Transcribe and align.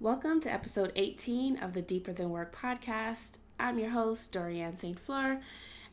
Welcome 0.00 0.40
to 0.42 0.52
episode 0.52 0.92
18 0.94 1.58
of 1.58 1.72
the 1.74 1.82
Deeper 1.82 2.12
Than 2.12 2.30
Work 2.30 2.54
podcast. 2.54 3.32
I'm 3.58 3.80
your 3.80 3.90
host, 3.90 4.32
Dorianne 4.32 4.78
St. 4.78 4.96
Fleur. 4.96 5.40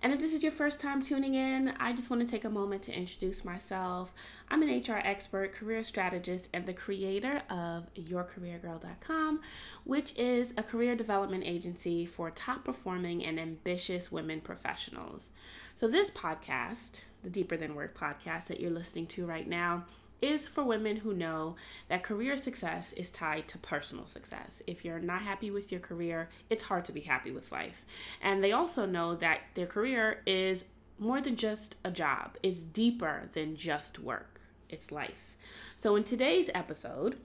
And 0.04 0.14
if 0.14 0.20
this 0.20 0.36
is 0.36 0.44
your 0.44 0.52
first 0.52 0.80
time 0.80 1.02
tuning 1.02 1.34
in, 1.34 1.70
I 1.80 1.92
just 1.92 2.12
want 2.12 2.22
to 2.22 2.28
take 2.28 2.44
a 2.44 2.50
moment 2.52 2.84
to 2.84 2.94
introduce 2.96 3.44
myself. 3.44 4.14
I'm 4.48 4.62
an 4.62 4.70
HR 4.70 5.02
expert, 5.04 5.54
career 5.54 5.82
strategist, 5.82 6.50
and 6.54 6.68
the 6.68 6.74
creator 6.74 7.42
of 7.50 7.92
YourCareerGirl.com, 7.96 9.42
which 9.86 10.16
is 10.16 10.54
a 10.56 10.62
career 10.62 10.96
development 10.96 11.44
agency 11.44 12.06
for 12.06 12.30
top 12.30 12.64
performing 12.64 13.26
and 13.26 13.40
ambitious 13.40 14.12
women 14.12 14.40
professionals. 14.40 15.32
So, 15.76 15.88
this 15.88 16.12
podcast, 16.12 17.02
the 17.24 17.32
Deeper 17.32 17.58
Than 17.58 17.74
Work 17.74 17.98
podcast 17.98 18.46
that 18.50 18.60
you're 18.60 18.70
listening 18.70 19.08
to 19.08 19.26
right 19.26 19.48
now, 19.48 19.86
is 20.26 20.48
for 20.48 20.64
women 20.64 20.98
who 20.98 21.14
know 21.14 21.56
that 21.88 22.04
career 22.04 22.36
success 22.36 22.94
is 22.94 23.10
tied 23.10 23.48
to 23.50 23.58
personal 23.60 24.08
success. 24.08 24.62
If 24.66 24.84
you're 24.84 25.00
not 25.00 25.22
happy 25.22 25.52
with 25.52 25.72
your 25.72 25.82
career, 25.82 26.30
it's 26.50 26.64
hard 26.64 26.86
to 26.86 26.92
be 26.92 27.02
happy 27.02 27.32
with 27.32 27.52
life. 27.52 27.86
And 28.22 28.44
they 28.44 28.52
also 28.52 28.86
know 28.86 29.16
that 29.16 29.42
their 29.54 29.68
career 29.68 30.22
is 30.26 30.66
more 30.98 31.22
than 31.22 31.36
just 31.36 31.76
a 31.84 31.92
job, 31.92 32.38
it's 32.42 32.62
deeper 32.62 33.30
than 33.34 33.56
just 33.56 34.00
work, 34.00 34.40
it's 34.70 34.92
life. 34.92 35.36
So, 35.76 35.96
in 35.96 36.04
today's 36.04 36.50
episode, 36.56 37.18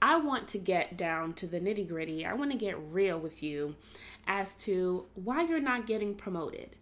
I 0.00 0.16
want 0.16 0.48
to 0.48 0.58
get 0.58 0.96
down 0.96 1.34
to 1.34 1.46
the 1.46 1.60
nitty 1.60 1.86
gritty. 1.88 2.26
I 2.26 2.32
want 2.32 2.50
to 2.50 2.58
get 2.58 2.76
real 2.90 3.18
with 3.18 3.42
you 3.42 3.76
as 4.26 4.56
to 4.56 5.06
why 5.14 5.42
you're 5.42 5.60
not 5.60 5.86
getting 5.86 6.16
promoted 6.16 6.74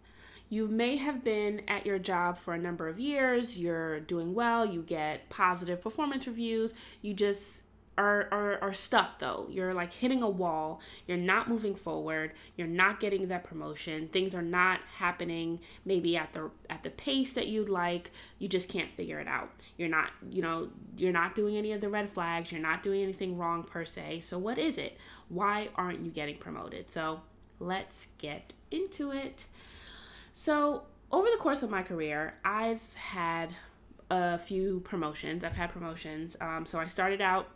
you 0.51 0.67
may 0.67 0.97
have 0.97 1.23
been 1.23 1.61
at 1.69 1.85
your 1.85 1.97
job 1.97 2.37
for 2.37 2.53
a 2.53 2.57
number 2.57 2.89
of 2.89 2.99
years, 2.99 3.57
you're 3.57 4.01
doing 4.01 4.33
well, 4.33 4.65
you 4.65 4.81
get 4.81 5.29
positive 5.29 5.81
performance 5.81 6.27
reviews, 6.27 6.73
you 7.01 7.13
just 7.13 7.61
are, 7.97 8.27
are, 8.31 8.59
are 8.61 8.73
stuck 8.73 9.19
though. 9.19 9.47
You're 9.49 9.73
like 9.73 9.93
hitting 9.93 10.21
a 10.21 10.29
wall, 10.29 10.81
you're 11.07 11.15
not 11.15 11.47
moving 11.47 11.73
forward, 11.73 12.33
you're 12.57 12.67
not 12.67 12.99
getting 12.99 13.29
that 13.29 13.45
promotion, 13.45 14.09
things 14.09 14.35
are 14.35 14.41
not 14.41 14.81
happening 14.97 15.61
maybe 15.85 16.17
at 16.17 16.33
the 16.33 16.51
at 16.69 16.83
the 16.83 16.89
pace 16.89 17.31
that 17.31 17.47
you'd 17.47 17.69
like, 17.69 18.11
you 18.37 18.49
just 18.49 18.67
can't 18.67 18.91
figure 18.97 19.21
it 19.21 19.29
out. 19.29 19.51
You're 19.77 19.87
not, 19.87 20.09
you 20.29 20.41
know, 20.41 20.67
you're 20.97 21.13
not 21.13 21.33
doing 21.33 21.55
any 21.55 21.71
of 21.71 21.79
the 21.79 21.87
red 21.87 22.09
flags, 22.09 22.51
you're 22.51 22.59
not 22.59 22.83
doing 22.83 23.01
anything 23.01 23.37
wrong 23.37 23.63
per 23.63 23.85
se. 23.85 24.19
So 24.19 24.37
what 24.37 24.57
is 24.57 24.77
it? 24.77 24.97
Why 25.29 25.69
aren't 25.75 26.01
you 26.01 26.11
getting 26.11 26.35
promoted? 26.35 26.91
So 26.91 27.21
let's 27.61 28.07
get 28.17 28.53
into 28.69 29.11
it. 29.11 29.45
So, 30.43 30.81
over 31.11 31.27
the 31.29 31.37
course 31.37 31.61
of 31.61 31.69
my 31.69 31.83
career, 31.83 32.33
I've 32.43 32.81
had 32.95 33.53
a 34.09 34.39
few 34.39 34.79
promotions. 34.79 35.43
I've 35.43 35.55
had 35.55 35.69
promotions. 35.69 36.35
Um, 36.41 36.65
so, 36.65 36.79
I 36.79 36.87
started 36.87 37.21
out 37.21 37.47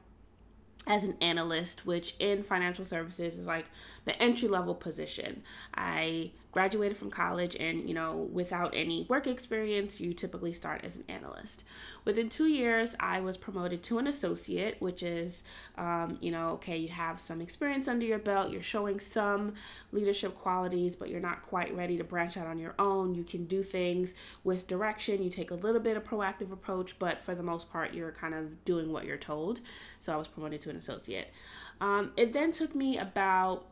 as 0.85 1.03
an 1.03 1.17
analyst, 1.19 1.87
which 1.87 2.13
in 2.19 2.43
financial 2.43 2.85
services 2.85 3.39
is 3.39 3.47
like 3.47 3.65
the 4.05 4.15
entry 4.21 4.47
level 4.47 4.75
position. 4.75 5.41
I 5.73 6.29
graduated 6.55 6.97
from 6.97 7.11
college 7.11 7.57
and 7.59 7.85
you 7.85 7.93
know 7.93 8.29
without 8.31 8.73
any 8.73 9.05
work 9.09 9.27
experience 9.27 9.99
you 9.99 10.13
typically 10.13 10.53
start 10.53 10.79
as 10.85 10.95
an 10.95 11.03
analyst. 11.09 11.65
Within 12.05 12.29
two 12.29 12.47
years 12.47 12.95
i 12.97 13.19
was 13.19 13.35
promoted 13.35 13.83
to 13.83 13.97
an 13.97 14.07
associate 14.07 14.77
which 14.79 15.03
is 15.03 15.43
um, 15.77 16.17
you 16.21 16.31
know 16.31 16.51
okay 16.51 16.77
you 16.77 16.87
have 16.87 17.19
some 17.19 17.41
experience 17.41 17.89
under 17.89 18.05
your 18.05 18.19
belt 18.19 18.51
you're 18.51 18.61
showing 18.61 19.01
some 19.01 19.53
leadership 19.91 20.33
qualities 20.37 20.95
but 20.95 21.09
you're 21.09 21.19
not 21.19 21.41
quite 21.41 21.75
ready 21.75 21.97
to 21.97 22.05
branch 22.05 22.37
out 22.37 22.47
on 22.47 22.57
your 22.57 22.73
own. 22.79 23.15
You 23.15 23.25
can 23.25 23.43
do 23.47 23.61
things 23.61 24.13
with 24.45 24.65
direction 24.65 25.21
you 25.21 25.29
take 25.29 25.51
a 25.51 25.55
little 25.55 25.81
bit 25.81 25.97
of 25.97 26.05
proactive 26.05 26.53
approach 26.53 26.97
but 26.99 27.21
for 27.21 27.35
the 27.35 27.43
most 27.43 27.69
part 27.69 27.93
you're 27.93 28.13
kind 28.13 28.33
of 28.33 28.63
doing 28.63 28.93
what 28.93 29.03
you're 29.03 29.17
told. 29.17 29.59
So 29.99 30.13
i 30.13 30.15
was 30.15 30.29
promoted 30.29 30.61
to 30.61 30.69
an 30.69 30.77
associate. 30.77 31.33
Um, 31.81 32.13
it 32.15 32.31
then 32.31 32.53
took 32.53 32.73
me 32.73 32.97
about 32.97 33.65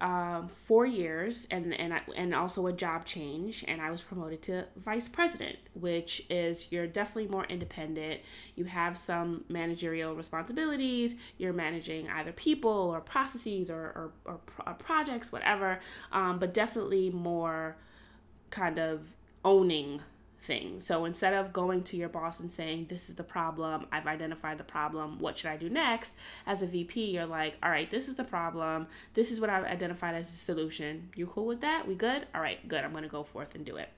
um, 0.00 0.48
four 0.48 0.86
years 0.86 1.46
and 1.50 1.74
and 1.74 1.94
I, 1.94 2.00
and 2.16 2.34
also 2.34 2.66
a 2.66 2.72
job 2.72 3.04
change 3.04 3.64
and 3.66 3.80
I 3.80 3.90
was 3.90 4.00
promoted 4.00 4.42
to 4.42 4.64
vice 4.76 5.08
president 5.08 5.56
which 5.74 6.24
is 6.30 6.70
you're 6.70 6.86
definitely 6.86 7.28
more 7.28 7.44
independent. 7.44 8.20
You 8.54 8.64
have 8.66 8.96
some 8.96 9.44
managerial 9.48 10.14
responsibilities. 10.14 11.16
You're 11.36 11.52
managing 11.52 12.08
either 12.08 12.32
people 12.32 12.70
or 12.70 13.00
processes 13.00 13.70
or, 13.70 13.76
or, 13.76 14.12
or, 14.24 14.40
or 14.66 14.74
projects 14.74 15.32
whatever 15.32 15.80
um, 16.12 16.38
but 16.38 16.54
definitely 16.54 17.10
more 17.10 17.76
kind 18.50 18.78
of 18.78 19.14
owning 19.44 20.00
thing. 20.40 20.80
So 20.80 21.04
instead 21.04 21.34
of 21.34 21.52
going 21.52 21.82
to 21.84 21.96
your 21.96 22.08
boss 22.08 22.40
and 22.40 22.52
saying, 22.52 22.86
This 22.88 23.08
is 23.08 23.16
the 23.16 23.24
problem, 23.24 23.86
I've 23.92 24.06
identified 24.06 24.58
the 24.58 24.64
problem, 24.64 25.18
what 25.18 25.38
should 25.38 25.50
I 25.50 25.56
do 25.56 25.68
next? 25.68 26.14
As 26.46 26.62
a 26.62 26.66
VP, 26.66 27.10
you're 27.10 27.26
like, 27.26 27.56
All 27.62 27.70
right, 27.70 27.90
this 27.90 28.08
is 28.08 28.14
the 28.14 28.24
problem, 28.24 28.86
this 29.14 29.30
is 29.30 29.40
what 29.40 29.50
I've 29.50 29.64
identified 29.64 30.14
as 30.14 30.32
a 30.32 30.36
solution. 30.36 31.10
You 31.14 31.26
cool 31.26 31.46
with 31.46 31.60
that? 31.60 31.86
We 31.86 31.94
good? 31.94 32.26
All 32.34 32.40
right, 32.40 32.66
good. 32.68 32.84
I'm 32.84 32.92
gonna 32.92 33.08
go 33.08 33.24
forth 33.24 33.54
and 33.54 33.64
do 33.64 33.76
it. 33.76 33.88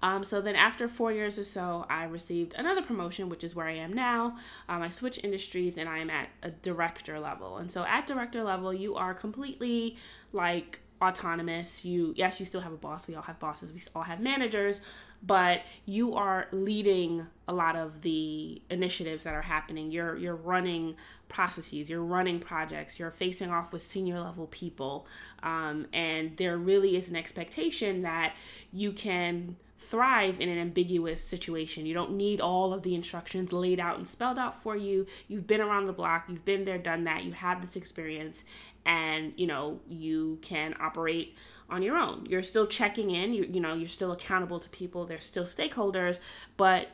Um, 0.00 0.22
so 0.22 0.40
then, 0.40 0.54
after 0.54 0.86
four 0.88 1.12
years 1.12 1.38
or 1.38 1.44
so, 1.44 1.84
I 1.90 2.04
received 2.04 2.54
another 2.54 2.82
promotion, 2.82 3.28
which 3.28 3.42
is 3.42 3.54
where 3.54 3.66
I 3.66 3.74
am 3.74 3.92
now. 3.92 4.36
Um, 4.68 4.82
I 4.82 4.90
switched 4.90 5.24
industries 5.24 5.76
and 5.76 5.88
I 5.88 5.98
am 5.98 6.10
at 6.10 6.28
a 6.42 6.50
director 6.50 7.18
level. 7.18 7.56
And 7.56 7.70
so, 7.70 7.84
at 7.84 8.06
director 8.06 8.42
level, 8.44 8.72
you 8.72 8.94
are 8.94 9.12
completely 9.12 9.96
like 10.32 10.80
autonomous. 11.02 11.84
You, 11.84 12.14
yes, 12.16 12.38
you 12.38 12.46
still 12.46 12.60
have 12.60 12.72
a 12.72 12.76
boss. 12.76 13.08
We 13.08 13.14
all 13.14 13.22
have 13.22 13.38
bosses. 13.38 13.72
We 13.72 13.80
all 13.94 14.02
have 14.02 14.20
managers, 14.20 14.80
but 15.22 15.62
you 15.84 16.14
are 16.14 16.46
leading 16.52 17.26
a 17.46 17.52
lot 17.52 17.76
of 17.76 18.02
the 18.02 18.62
initiatives 18.70 19.24
that 19.24 19.34
are 19.34 19.42
happening. 19.42 19.90
You're 19.90 20.16
you're 20.16 20.36
running 20.36 20.96
processes, 21.28 21.90
you're 21.90 22.02
running 22.02 22.40
projects, 22.40 22.98
you're 22.98 23.10
facing 23.10 23.50
off 23.50 23.72
with 23.72 23.82
senior 23.82 24.20
level 24.20 24.46
people, 24.46 25.06
um, 25.42 25.86
and 25.92 26.36
there 26.36 26.56
really 26.56 26.96
is 26.96 27.08
an 27.08 27.16
expectation 27.16 28.02
that 28.02 28.34
you 28.72 28.92
can 28.92 29.56
thrive 29.78 30.40
in 30.40 30.48
an 30.48 30.58
ambiguous 30.58 31.22
situation. 31.22 31.86
You 31.86 31.94
don't 31.94 32.12
need 32.12 32.40
all 32.40 32.72
of 32.72 32.82
the 32.82 32.94
instructions 32.94 33.52
laid 33.52 33.80
out 33.80 33.96
and 33.96 34.06
spelled 34.06 34.38
out 34.38 34.62
for 34.62 34.76
you. 34.76 35.06
You've 35.28 35.46
been 35.46 35.60
around 35.60 35.86
the 35.86 35.92
block, 35.92 36.24
you've 36.28 36.44
been 36.44 36.64
there, 36.64 36.78
done 36.78 37.04
that, 37.04 37.24
you 37.24 37.32
have 37.32 37.64
this 37.64 37.76
experience, 37.76 38.44
and 38.84 39.32
you 39.36 39.46
know 39.46 39.80
you 39.88 40.38
can 40.42 40.74
operate 40.80 41.36
on 41.70 41.82
your 41.82 41.96
own. 41.96 42.26
You're 42.28 42.42
still 42.42 42.66
checking 42.66 43.10
in, 43.10 43.32
you, 43.32 43.44
you 43.44 43.60
know, 43.60 43.74
you're 43.74 43.88
still 43.88 44.12
accountable 44.12 44.58
to 44.58 44.68
people, 44.70 45.04
there's 45.06 45.24
still 45.24 45.44
stakeholders, 45.44 46.18
but 46.56 46.88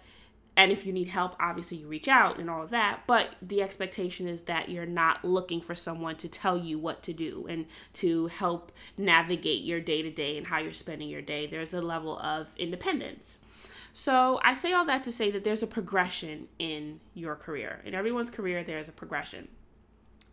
and 0.56 0.70
if 0.70 0.86
you 0.86 0.92
need 0.92 1.08
help, 1.08 1.34
obviously 1.40 1.78
you 1.78 1.88
reach 1.88 2.08
out 2.08 2.38
and 2.38 2.48
all 2.48 2.62
of 2.62 2.70
that. 2.70 3.02
But 3.06 3.30
the 3.42 3.62
expectation 3.62 4.28
is 4.28 4.42
that 4.42 4.68
you're 4.68 4.86
not 4.86 5.24
looking 5.24 5.60
for 5.60 5.74
someone 5.74 6.16
to 6.16 6.28
tell 6.28 6.56
you 6.56 6.78
what 6.78 7.02
to 7.04 7.12
do 7.12 7.46
and 7.48 7.66
to 7.94 8.28
help 8.28 8.70
navigate 8.96 9.64
your 9.64 9.80
day 9.80 10.02
to 10.02 10.10
day 10.10 10.36
and 10.38 10.46
how 10.46 10.58
you're 10.58 10.72
spending 10.72 11.08
your 11.08 11.22
day. 11.22 11.46
There's 11.46 11.74
a 11.74 11.80
level 11.82 12.18
of 12.20 12.48
independence. 12.56 13.38
So 13.92 14.40
I 14.42 14.54
say 14.54 14.72
all 14.72 14.84
that 14.86 15.04
to 15.04 15.12
say 15.12 15.30
that 15.30 15.44
there's 15.44 15.62
a 15.62 15.68
progression 15.68 16.48
in 16.58 17.00
your 17.14 17.36
career. 17.36 17.80
In 17.84 17.94
everyone's 17.94 18.30
career, 18.30 18.64
there's 18.64 18.88
a 18.88 18.92
progression 18.92 19.48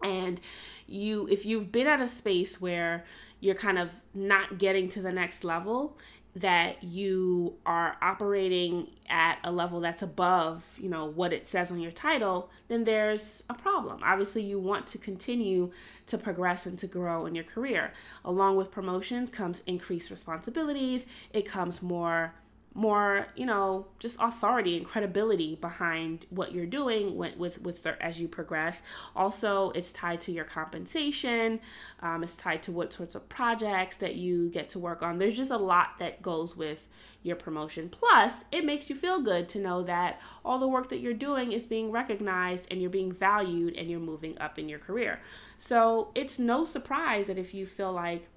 and 0.04 0.42
you 0.88 1.28
if 1.30 1.46
you've 1.46 1.72
been 1.72 1.88
at 1.88 2.02
a 2.02 2.08
space 2.08 2.60
where 2.60 3.06
you're 3.40 3.56
kind 3.56 3.78
of 3.78 3.90
not 4.14 4.58
getting 4.58 4.90
to 4.90 5.02
the 5.02 5.12
next 5.12 5.44
level 5.44 5.98
that 6.36 6.84
you 6.84 7.54
are 7.66 7.98
operating 8.02 8.88
at 9.10 9.38
a 9.44 9.52
level 9.52 9.82
that's 9.82 10.02
above 10.02 10.64
you 10.78 10.88
know 10.88 11.06
what 11.06 11.34
it 11.34 11.48
says 11.48 11.72
on 11.72 11.80
your 11.80 11.92
title 11.92 12.50
then 12.72 12.86
there's 12.86 13.44
a 13.50 13.54
problem. 13.54 14.00
Obviously 14.02 14.42
you 14.42 14.58
want 14.58 14.88
to 14.88 14.98
continue 14.98 15.72
to 16.08 16.18
progress 16.18 16.66
and 16.66 16.80
to 16.80 16.88
grow 16.88 17.26
in 17.26 17.36
your 17.36 17.44
career. 17.44 17.92
Along 18.24 18.56
with 18.56 18.72
promotions 18.72 19.30
comes 19.30 19.62
increased 19.68 20.10
responsibilities. 20.10 21.06
It 21.34 21.46
comes 21.46 21.82
more 21.82 22.34
more 22.74 23.28
you 23.36 23.46
know 23.46 23.86
just 24.00 24.18
authority 24.20 24.78
and 24.78 24.86
credibility 24.86 25.56
behind 25.56 26.26
what 26.30 26.54
you're 26.54 26.66
doing 26.66 27.18
with 27.18 27.36
with, 27.38 27.62
with 27.62 27.86
as 28.00 28.20
you 28.22 28.28
progress. 28.28 28.82
Also 29.16 29.72
it's 29.72 29.92
tied 29.92 30.22
to 30.22 30.32
your 30.32 30.46
compensation 30.46 31.60
um, 32.02 32.24
it's 32.24 32.36
tied 32.36 32.64
to 32.64 32.72
what 32.72 32.94
sorts 32.94 33.16
of 33.16 33.28
projects 33.30 33.98
that 33.98 34.16
you 34.16 34.50
get 34.50 34.70
to 34.70 34.80
work 34.80 35.04
on. 35.04 35.18
There's 35.18 35.36
just 35.36 35.52
a 35.52 35.58
lot 35.58 36.00
that 36.00 36.22
goes 36.22 36.56
with 36.56 36.88
your 37.24 37.36
promotion. 37.36 37.90
Plus 37.90 38.46
it 38.52 38.66
makes 38.66 38.90
you 38.90 38.96
feel 38.96 39.22
good 39.22 39.48
to 39.50 39.60
know 39.60 39.84
that 39.84 40.20
all 40.44 40.60
the 40.60 40.68
work 40.68 40.90
that 40.90 41.00
you're 41.00 41.14
doing 41.14 41.52
is 41.52 41.64
being 41.64 41.92
recognized 41.92 42.68
and 42.72 42.82
you're 42.82 42.90
being 42.90 43.12
valued 43.12 43.76
and 43.76 43.90
you're 43.90 44.00
moving 44.00 44.38
up 44.40 44.58
in 44.58 44.70
your 44.70 44.80
career. 44.80 45.20
So 45.60 46.12
it's 46.16 46.40
no 46.40 46.66
surprise 46.66 47.28
that 47.28 47.38
if 47.38 47.54
you 47.54 47.66
feel 47.66 47.94
like 47.94 48.28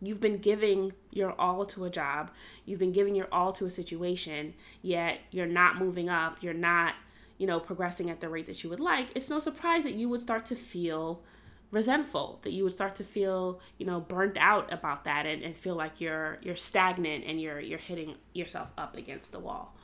You've 0.00 0.20
been 0.20 0.38
giving 0.38 0.92
your 1.10 1.38
all 1.40 1.64
to 1.66 1.84
a 1.84 1.90
job, 1.90 2.30
you've 2.64 2.78
been 2.78 2.92
giving 2.92 3.14
your 3.14 3.28
all 3.32 3.52
to 3.52 3.66
a 3.66 3.70
situation, 3.70 4.54
yet 4.82 5.20
you're 5.30 5.46
not 5.46 5.78
moving 5.78 6.08
up, 6.08 6.42
you're 6.42 6.54
not, 6.54 6.94
you 7.38 7.46
know, 7.46 7.58
progressing 7.58 8.10
at 8.10 8.20
the 8.20 8.28
rate 8.28 8.46
that 8.46 8.62
you 8.62 8.70
would 8.70 8.80
like. 8.80 9.08
It's 9.14 9.30
no 9.30 9.38
surprise 9.38 9.84
that 9.84 9.94
you 9.94 10.08
would 10.08 10.20
start 10.20 10.46
to 10.46 10.56
feel 10.56 11.22
resentful, 11.70 12.40
that 12.42 12.52
you 12.52 12.64
would 12.64 12.72
start 12.72 12.94
to 12.96 13.04
feel, 13.04 13.60
you 13.78 13.86
know, 13.86 14.00
burnt 14.00 14.36
out 14.38 14.72
about 14.72 15.04
that 15.04 15.26
and, 15.26 15.42
and 15.42 15.56
feel 15.56 15.74
like 15.74 16.00
you're 16.00 16.38
you're 16.42 16.56
stagnant 16.56 17.24
and 17.26 17.40
you're 17.40 17.60
you're 17.60 17.78
hitting 17.78 18.14
yourself 18.34 18.68
up 18.76 18.96
against 18.96 19.32
the 19.32 19.38
wall. 19.38 19.74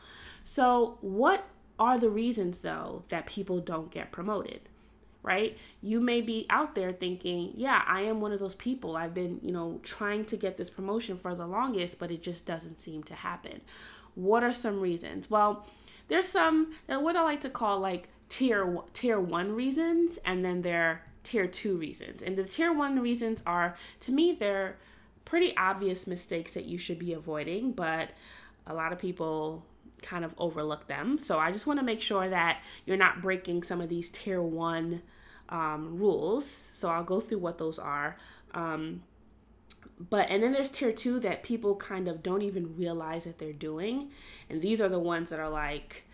So 0.44 0.98
what 1.00 1.46
are 1.78 1.98
the 1.98 2.10
reasons 2.10 2.60
though 2.60 3.04
that 3.08 3.26
people 3.26 3.60
don't 3.60 3.90
get 3.90 4.12
promoted? 4.12 4.60
Right? 5.22 5.56
You 5.80 6.00
may 6.00 6.20
be 6.20 6.46
out 6.50 6.74
there 6.74 6.92
thinking, 6.92 7.52
yeah, 7.56 7.82
I 7.86 8.02
am 8.02 8.20
one 8.20 8.32
of 8.32 8.40
those 8.40 8.54
people. 8.54 8.96
I've 8.96 9.14
been, 9.14 9.38
you 9.42 9.52
know, 9.52 9.80
trying 9.82 10.24
to 10.26 10.36
get 10.36 10.56
this 10.56 10.70
promotion 10.70 11.16
for 11.16 11.34
the 11.34 11.46
longest, 11.46 11.98
but 11.98 12.10
it 12.10 12.22
just 12.22 12.44
doesn't 12.44 12.80
seem 12.80 13.02
to 13.04 13.14
happen. 13.14 13.60
What 14.14 14.42
are 14.42 14.52
some 14.52 14.80
reasons? 14.80 15.30
Well, 15.30 15.66
there's 16.08 16.28
some 16.28 16.72
what 16.86 17.16
I 17.16 17.22
like 17.22 17.40
to 17.42 17.50
call 17.50 17.78
like 17.78 18.08
tier 18.28 18.78
tier 18.92 19.20
1 19.20 19.52
reasons 19.52 20.18
and 20.24 20.44
then 20.44 20.62
there 20.62 20.82
are 20.82 21.02
tier 21.22 21.46
2 21.46 21.76
reasons. 21.76 22.22
And 22.22 22.36
the 22.36 22.44
tier 22.44 22.72
1 22.72 22.98
reasons 22.98 23.42
are 23.46 23.76
to 24.00 24.12
me 24.12 24.32
they're 24.32 24.76
pretty 25.24 25.56
obvious 25.56 26.06
mistakes 26.06 26.52
that 26.54 26.64
you 26.64 26.76
should 26.76 26.98
be 26.98 27.12
avoiding, 27.12 27.72
but 27.72 28.10
a 28.66 28.74
lot 28.74 28.92
of 28.92 28.98
people 28.98 29.64
kind 30.02 30.24
of 30.24 30.34
overlook 30.36 30.86
them. 30.88 31.18
So 31.18 31.38
I 31.38 31.52
just 31.52 31.66
want 31.66 31.78
to 31.80 31.84
make 31.84 32.02
sure 32.02 32.28
that 32.28 32.62
you're 32.84 32.96
not 32.96 33.22
breaking 33.22 33.62
some 33.62 33.80
of 33.80 33.88
these 33.88 34.10
tier 34.10 34.42
one 34.42 35.02
um, 35.48 35.96
rules. 35.98 36.66
So 36.72 36.90
I'll 36.90 37.04
go 37.04 37.20
through 37.20 37.38
what 37.38 37.58
those 37.58 37.78
are. 37.78 38.16
Um, 38.54 39.02
but 40.10 40.30
and 40.30 40.42
then 40.42 40.52
there's 40.52 40.70
tier 40.70 40.92
two 40.92 41.20
that 41.20 41.42
people 41.42 41.76
kind 41.76 42.08
of 42.08 42.22
don't 42.22 42.42
even 42.42 42.76
realize 42.76 43.24
that 43.24 43.38
they're 43.38 43.52
doing, 43.52 44.10
and 44.50 44.60
these 44.60 44.80
are 44.80 44.88
the 44.88 44.98
ones 44.98 45.30
that 45.30 45.38
are 45.38 45.50
like, 45.50 46.04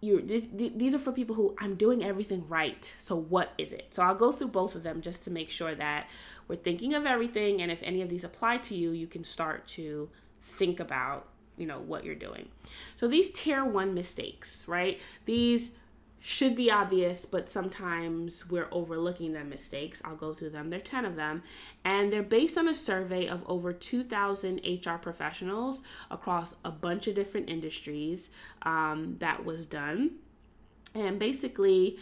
you 0.00 0.20
these 0.20 0.94
are 0.94 0.98
for 0.98 1.12
people 1.12 1.34
who 1.34 1.54
I'm 1.58 1.76
doing 1.76 2.04
everything 2.04 2.46
right. 2.48 2.94
So 3.00 3.16
what 3.16 3.52
is 3.56 3.72
it? 3.72 3.94
So 3.94 4.02
I'll 4.02 4.14
go 4.14 4.32
through 4.32 4.48
both 4.48 4.74
of 4.74 4.82
them 4.82 5.00
just 5.00 5.22
to 5.24 5.30
make 5.30 5.50
sure 5.50 5.74
that 5.74 6.08
we're 6.46 6.56
thinking 6.56 6.92
of 6.94 7.06
everything, 7.06 7.62
and 7.62 7.70
if 7.70 7.82
any 7.82 8.02
of 8.02 8.08
these 8.10 8.24
apply 8.24 8.58
to 8.58 8.74
you, 8.74 8.90
you 8.90 9.06
can 9.06 9.24
start 9.24 9.66
to 9.68 10.10
think 10.42 10.80
about 10.80 11.28
you 11.62 11.68
know 11.68 11.78
what 11.78 12.04
you're 12.04 12.16
doing. 12.16 12.48
So 12.96 13.06
these 13.06 13.30
tier 13.30 13.64
1 13.64 13.94
mistakes, 13.94 14.66
right? 14.66 15.00
These 15.26 15.70
should 16.18 16.56
be 16.56 16.70
obvious, 16.70 17.24
but 17.24 17.48
sometimes 17.48 18.48
we're 18.50 18.66
overlooking 18.72 19.32
them 19.32 19.48
mistakes. 19.48 20.02
I'll 20.04 20.16
go 20.16 20.34
through 20.34 20.50
them. 20.50 20.70
There 20.70 20.80
are 20.80 20.82
10 20.82 21.04
of 21.04 21.14
them, 21.14 21.42
and 21.84 22.12
they're 22.12 22.24
based 22.24 22.58
on 22.58 22.66
a 22.66 22.74
survey 22.74 23.28
of 23.28 23.44
over 23.46 23.72
2,000 23.72 24.60
HR 24.64 24.98
professionals 24.98 25.82
across 26.10 26.56
a 26.64 26.70
bunch 26.72 27.06
of 27.06 27.14
different 27.14 27.48
industries 27.48 28.28
um, 28.62 29.16
that 29.20 29.44
was 29.44 29.66
done. 29.66 30.16
And 30.96 31.18
basically, 31.20 31.96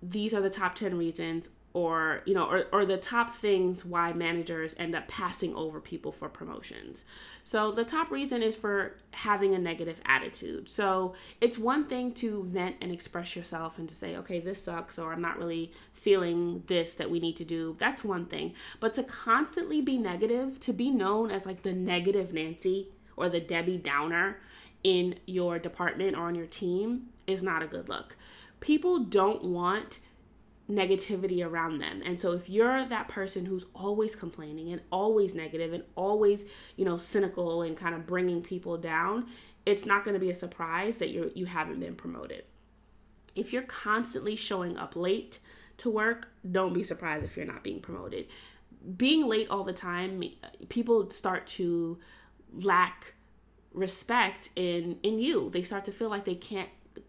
these 0.00 0.32
are 0.32 0.40
the 0.40 0.50
top 0.50 0.76
10 0.76 0.96
reasons 0.96 1.48
or 1.74 2.22
you 2.24 2.32
know 2.32 2.44
or, 2.44 2.64
or 2.72 2.86
the 2.86 2.96
top 2.96 3.34
things 3.34 3.84
why 3.84 4.12
managers 4.12 4.76
end 4.78 4.94
up 4.94 5.06
passing 5.08 5.54
over 5.56 5.80
people 5.80 6.12
for 6.12 6.28
promotions. 6.28 7.04
So 7.42 7.72
the 7.72 7.84
top 7.84 8.10
reason 8.10 8.42
is 8.42 8.56
for 8.56 8.96
having 9.10 9.54
a 9.54 9.58
negative 9.58 10.00
attitude. 10.06 10.70
So 10.70 11.14
it's 11.40 11.58
one 11.58 11.86
thing 11.86 12.12
to 12.14 12.44
vent 12.44 12.76
and 12.80 12.92
express 12.92 13.34
yourself 13.36 13.78
and 13.78 13.88
to 13.88 13.94
say 13.94 14.16
okay 14.16 14.40
this 14.40 14.62
sucks 14.62 14.98
or 14.98 15.12
i'm 15.12 15.20
not 15.20 15.36
really 15.36 15.72
feeling 15.92 16.62
this 16.66 16.94
that 16.94 17.10
we 17.10 17.18
need 17.18 17.36
to 17.36 17.44
do 17.44 17.76
that's 17.78 18.04
one 18.04 18.26
thing. 18.26 18.54
But 18.78 18.94
to 18.94 19.02
constantly 19.02 19.82
be 19.82 19.98
negative 19.98 20.60
to 20.60 20.72
be 20.72 20.90
known 20.90 21.30
as 21.30 21.44
like 21.44 21.62
the 21.62 21.72
negative 21.72 22.32
nancy 22.32 22.88
or 23.16 23.28
the 23.28 23.40
debbie 23.40 23.78
downer 23.78 24.38
in 24.84 25.16
your 25.26 25.58
department 25.58 26.16
or 26.16 26.28
on 26.28 26.36
your 26.36 26.46
team 26.46 27.06
is 27.26 27.42
not 27.42 27.62
a 27.62 27.66
good 27.66 27.88
look. 27.88 28.16
People 28.60 29.00
don't 29.00 29.42
want 29.42 29.98
negativity 30.70 31.44
around 31.44 31.78
them. 31.78 32.02
And 32.04 32.18
so 32.18 32.32
if 32.32 32.48
you're 32.48 32.86
that 32.86 33.08
person 33.08 33.44
who's 33.44 33.66
always 33.74 34.16
complaining 34.16 34.72
and 34.72 34.80
always 34.90 35.34
negative 35.34 35.72
and 35.72 35.84
always, 35.94 36.44
you 36.76 36.84
know, 36.84 36.96
cynical 36.96 37.62
and 37.62 37.76
kind 37.76 37.94
of 37.94 38.06
bringing 38.06 38.42
people 38.42 38.78
down, 38.78 39.26
it's 39.66 39.84
not 39.84 40.04
going 40.04 40.14
to 40.14 40.20
be 40.20 40.30
a 40.30 40.34
surprise 40.34 40.98
that 40.98 41.10
you 41.10 41.30
you 41.34 41.46
haven't 41.46 41.80
been 41.80 41.94
promoted. 41.94 42.44
If 43.34 43.52
you're 43.52 43.62
constantly 43.62 44.36
showing 44.36 44.78
up 44.78 44.96
late 44.96 45.38
to 45.78 45.90
work, 45.90 46.30
don't 46.50 46.72
be 46.72 46.82
surprised 46.82 47.24
if 47.24 47.36
you're 47.36 47.46
not 47.46 47.64
being 47.64 47.80
promoted. 47.80 48.26
Being 48.96 49.26
late 49.26 49.48
all 49.50 49.64
the 49.64 49.72
time, 49.72 50.22
people 50.68 51.10
start 51.10 51.46
to 51.48 51.98
lack 52.52 53.14
respect 53.72 54.50
in 54.56 54.98
in 55.02 55.18
you. 55.18 55.50
They 55.50 55.62
start 55.62 55.84
to 55.86 55.92
feel 55.92 56.08
like 56.08 56.24
they 56.24 56.36
can't 56.36 56.68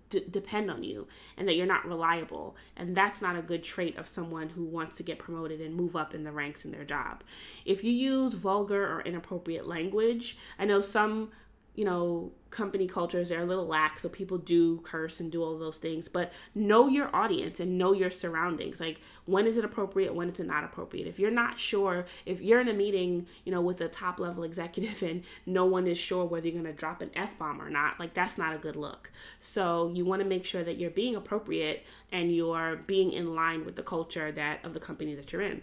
d- 0.10 0.25
depend 0.30 0.69
on 0.69 0.84
you 0.84 1.07
and 1.38 1.48
that 1.48 1.56
you're 1.56 1.66
not 1.66 1.86
reliable. 1.86 2.56
And 2.75 2.96
that's 2.96 3.22
not 3.22 3.36
a 3.36 3.42
good 3.42 3.63
trait 3.63 3.98
of 3.98 4.07
someone 4.07 4.50
who 4.50 4.63
wants 4.63 4.98
to 4.98 5.04
get 5.04 5.19
promoted 5.19 5.62
and 5.62 5.75
move 5.75 5.96
up 5.96 6.13
in 6.13 6.24
the 6.24 6.31
ranks 6.31 6.66
in 6.66 6.72
their 6.72 6.86
job. 6.86 7.24
If 7.66 7.84
you 7.84 7.92
use 7.92 8.34
vulgar 8.34 8.84
or 8.86 9.02
inappropriate 9.02 9.68
language, 9.68 10.38
I 10.60 10.66
know 10.66 10.80
some 10.80 11.31
you 11.75 11.86
know, 11.86 12.31
company 12.56 12.88
cultures 12.88 13.31
are 13.31 13.42
a 13.42 13.45
little 13.45 13.68
lax, 13.68 14.01
so 14.01 14.10
people 14.10 14.38
do 14.38 14.80
curse 14.80 15.19
and 15.19 15.31
do 15.31 15.44
all 15.44 15.57
those 15.57 15.77
things. 15.77 16.07
But 16.07 16.31
know 16.56 16.88
your 16.88 17.13
audience 17.13 17.60
and 17.60 17.77
know 17.77 17.92
your 17.92 18.10
surroundings. 18.10 18.80
Like, 18.80 19.01
when 19.25 19.45
is 19.45 19.57
it 19.57 19.66
appropriate? 19.66 20.16
When 20.16 20.30
is 20.30 20.39
it 20.39 20.48
not 20.48 20.63
appropriate? 20.63 21.06
If 21.06 21.19
you're 21.19 21.31
not 21.31 21.60
sure, 21.60 22.06
if 22.25 22.42
you're 22.42 22.62
in 22.62 22.69
a 22.69 22.74
meeting, 22.74 23.27
you 23.44 23.51
know, 23.51 23.62
with 23.62 23.81
a 23.81 23.89
top 23.89 24.19
level 24.19 24.44
executive 24.44 25.04
and 25.04 25.24
no 25.45 25.66
one 25.66 25.86
is 25.86 25.98
sure 25.98 26.25
whether 26.25 26.48
you're 26.48 26.62
going 26.62 26.74
to 26.74 26.74
drop 26.74 27.01
an 27.01 27.12
F 27.13 27.38
bomb 27.38 27.62
or 27.62 27.69
not, 27.69 28.00
like, 28.00 28.13
that's 28.13 28.38
not 28.38 28.56
a 28.56 28.57
good 28.57 28.78
look. 28.78 29.12
So, 29.39 29.92
you 29.94 30.06
want 30.06 30.21
to 30.21 30.28
make 30.28 30.45
sure 30.45 30.63
that 30.63 30.78
you're 30.78 30.89
being 30.89 31.16
appropriate 31.16 31.86
and 32.12 32.33
you're 32.33 32.78
being 32.88 33.12
in 33.12 33.36
line 33.36 33.66
with 33.66 33.75
the 33.75 33.83
culture 33.83 34.31
that 34.31 34.63
of 34.63 34.74
the 34.74 34.80
company 34.80 35.13
that 35.16 35.33
you're 35.33 35.42
in. 35.42 35.62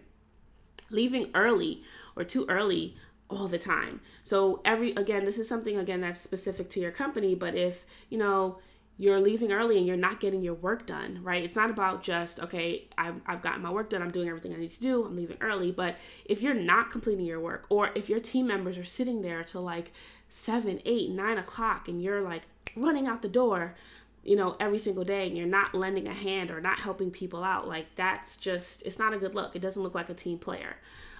Leaving 0.90 1.30
early 1.34 1.82
or 2.16 2.24
too 2.24 2.44
early 2.50 2.96
all 3.32 3.48
the 3.48 3.58
time. 3.58 4.00
So 4.22 4.60
every 4.64 4.92
again, 4.92 5.24
this 5.24 5.38
is 5.38 5.48
something 5.48 5.76
again 5.76 6.00
that's 6.00 6.20
specific 6.20 6.70
to 6.70 6.80
your 6.80 6.92
company, 6.92 7.34
but 7.34 7.54
if, 7.54 7.84
you 8.10 8.18
know, 8.18 8.58
you're 8.98 9.20
leaving 9.20 9.52
early 9.52 9.78
and 9.78 9.86
you're 9.86 9.96
not 9.96 10.20
getting 10.20 10.42
your 10.42 10.54
work 10.54 10.86
done, 10.86 11.18
right? 11.22 11.42
It's 11.42 11.56
not 11.56 11.70
about 11.70 12.02
just, 12.02 12.38
okay, 12.40 12.88
I've, 12.96 13.20
I've 13.26 13.42
gotten 13.42 13.62
my 13.62 13.70
work 13.70 13.90
done, 13.90 14.02
I'm 14.02 14.10
doing 14.10 14.28
everything 14.28 14.54
I 14.54 14.58
need 14.58 14.70
to 14.70 14.80
do, 14.80 15.04
I'm 15.04 15.16
leaving 15.16 15.38
early. 15.40 15.72
But 15.72 15.96
if 16.24 16.42
you're 16.42 16.54
not 16.54 16.90
completing 16.90 17.24
your 17.24 17.40
work, 17.40 17.66
or 17.68 17.90
if 17.94 18.08
your 18.08 18.20
team 18.20 18.46
members 18.46 18.76
are 18.76 18.84
sitting 18.84 19.22
there 19.22 19.42
till 19.42 19.62
like 19.62 19.92
seven, 20.28 20.80
eight, 20.84 21.10
nine 21.10 21.38
o'clock 21.38 21.88
and 21.88 22.02
you're 22.02 22.20
like 22.20 22.42
running 22.76 23.06
out 23.06 23.22
the 23.22 23.28
door, 23.28 23.74
you 24.22 24.36
know, 24.36 24.56
every 24.60 24.78
single 24.78 25.04
day 25.04 25.26
and 25.26 25.36
you're 25.36 25.46
not 25.46 25.74
lending 25.74 26.06
a 26.06 26.14
hand 26.14 26.50
or 26.50 26.60
not 26.60 26.78
helping 26.78 27.10
people 27.10 27.42
out, 27.42 27.66
like 27.66 27.94
that's 27.96 28.36
just, 28.36 28.82
it's 28.82 28.98
not 28.98 29.12
a 29.12 29.18
good 29.18 29.34
look. 29.34 29.56
It 29.56 29.62
doesn't 29.62 29.82
look 29.82 29.94
like 29.94 30.10
a 30.10 30.14
team 30.14 30.38
player. 30.38 30.76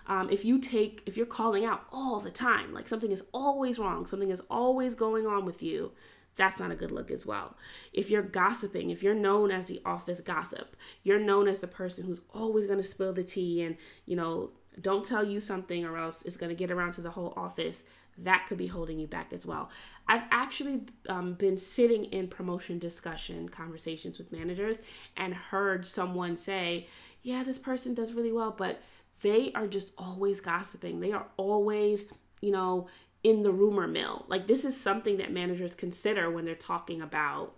Um, 0.06 0.31
if 0.31 0.44
you 0.44 0.58
take, 0.58 1.02
if 1.06 1.16
you're 1.16 1.26
calling 1.26 1.64
out 1.64 1.84
all 1.93 2.20
the 2.20 2.31
time, 2.31 2.72
like 2.72 2.88
something 2.88 3.12
is 3.12 3.22
always 3.32 3.78
wrong, 3.78 4.06
something 4.06 4.31
is 4.31 4.43
always 4.50 4.94
going 4.94 5.26
on 5.26 5.44
with 5.44 5.62
you, 5.62 5.93
that's 6.34 6.58
not 6.58 6.70
a 6.70 6.76
good 6.76 6.90
look 6.90 7.10
as 7.10 7.26
well. 7.26 7.56
If 7.93 8.10
you're 8.10 8.22
gossiping, 8.22 8.90
if 8.90 9.02
you're 9.02 9.14
known 9.14 9.50
as 9.50 9.66
the 9.66 9.82
office 9.84 10.20
gossip, 10.20 10.76
you're 11.02 11.20
known 11.20 11.46
as 11.46 11.60
the 11.60 11.66
person 11.66 12.06
who's 12.06 12.22
always 12.32 12.67
going 12.67 12.79
to 12.79 12.84
spill 12.84 13.12
the 13.12 13.22
tea 13.22 13.62
and, 13.62 13.76
you 14.06 14.17
know, 14.17 14.50
don't 14.81 15.05
tell 15.05 15.24
you 15.24 15.41
something 15.41 15.84
or 15.84 15.98
else 15.98 16.22
it's 16.22 16.38
going 16.38 16.48
to 16.48 16.56
get 16.56 16.70
around 16.70 16.93
to 16.93 17.03
the 17.03 17.10
whole 17.10 17.34
office 17.36 17.84
that 18.19 18.46
could 18.48 18.58
be 18.58 18.66
holding 18.66 18.98
you 18.98 19.06
back 19.06 19.32
as 19.32 19.46
well. 19.46 19.70
I've 20.06 20.24
actually 20.31 20.82
um, 21.08 21.34
been 21.34 21.56
sitting 21.56 22.04
in 22.06 22.28
promotion 22.28 22.78
discussion 22.78 23.48
conversations 23.48 24.19
with 24.19 24.32
managers 24.32 24.76
and 25.16 25.34
heard 25.34 25.86
someone 25.86 26.36
say, 26.36 26.86
Yeah, 27.22 27.42
this 27.42 27.58
person 27.58 27.94
does 27.94 28.12
really 28.12 28.32
well, 28.32 28.54
but 28.56 28.82
they 29.22 29.52
are 29.54 29.66
just 29.66 29.92
always 29.96 30.40
gossiping. 30.40 31.00
They 31.00 31.12
are 31.12 31.26
always, 31.36 32.04
you 32.40 32.50
know, 32.50 32.88
in 33.22 33.42
the 33.42 33.52
rumor 33.52 33.86
mill. 33.86 34.24
Like, 34.28 34.46
this 34.46 34.64
is 34.64 34.78
something 34.78 35.19
that 35.19 35.32
managers 35.32 35.74
consider 35.74 36.31
when 36.31 36.44
they're 36.44 36.54
talking 36.54 37.00
about 37.00 37.54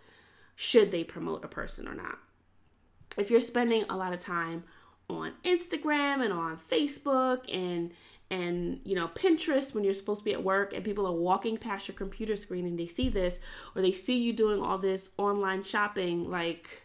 should 0.57 0.91
they 0.91 1.05
promote 1.05 1.45
a 1.45 1.49
person 1.49 1.89
or 1.89 1.95
not. 1.95 2.19
If 3.17 3.31
you're 3.31 3.41
spending 3.41 3.85
a 3.89 3.97
lot 3.97 4.13
of 4.13 4.21
time 4.21 4.65
on 5.09 5.33
Instagram 5.45 6.25
and 6.25 6.33
on 6.33 6.57
Facebook 6.57 7.53
and 7.53 7.93
and 8.31 8.81
you 8.85 8.95
know 8.95 9.09
Pinterest 9.09 9.75
when 9.75 9.85
you're 9.85 9.95
supposed 9.95 10.21
to 10.21 10.25
be 10.25 10.33
at 10.33 10.43
work 10.43 10.73
and 10.73 10.85
people 10.85 11.07
are 11.07 11.13
walking 11.13 11.57
past 11.57 11.89
your 11.89 11.95
computer 11.95 12.37
screen 12.37 12.67
and 12.67 12.79
they 12.79 12.87
see 12.87 13.09
this 13.09 13.39
or 13.75 13.83
they 13.83 13.93
see 13.93 14.19
you 14.19 14.33
doing 14.33 14.61
all 14.61 14.79
this 14.79 15.11
online 15.19 15.63
shopping 15.63 16.31
like 16.31 16.83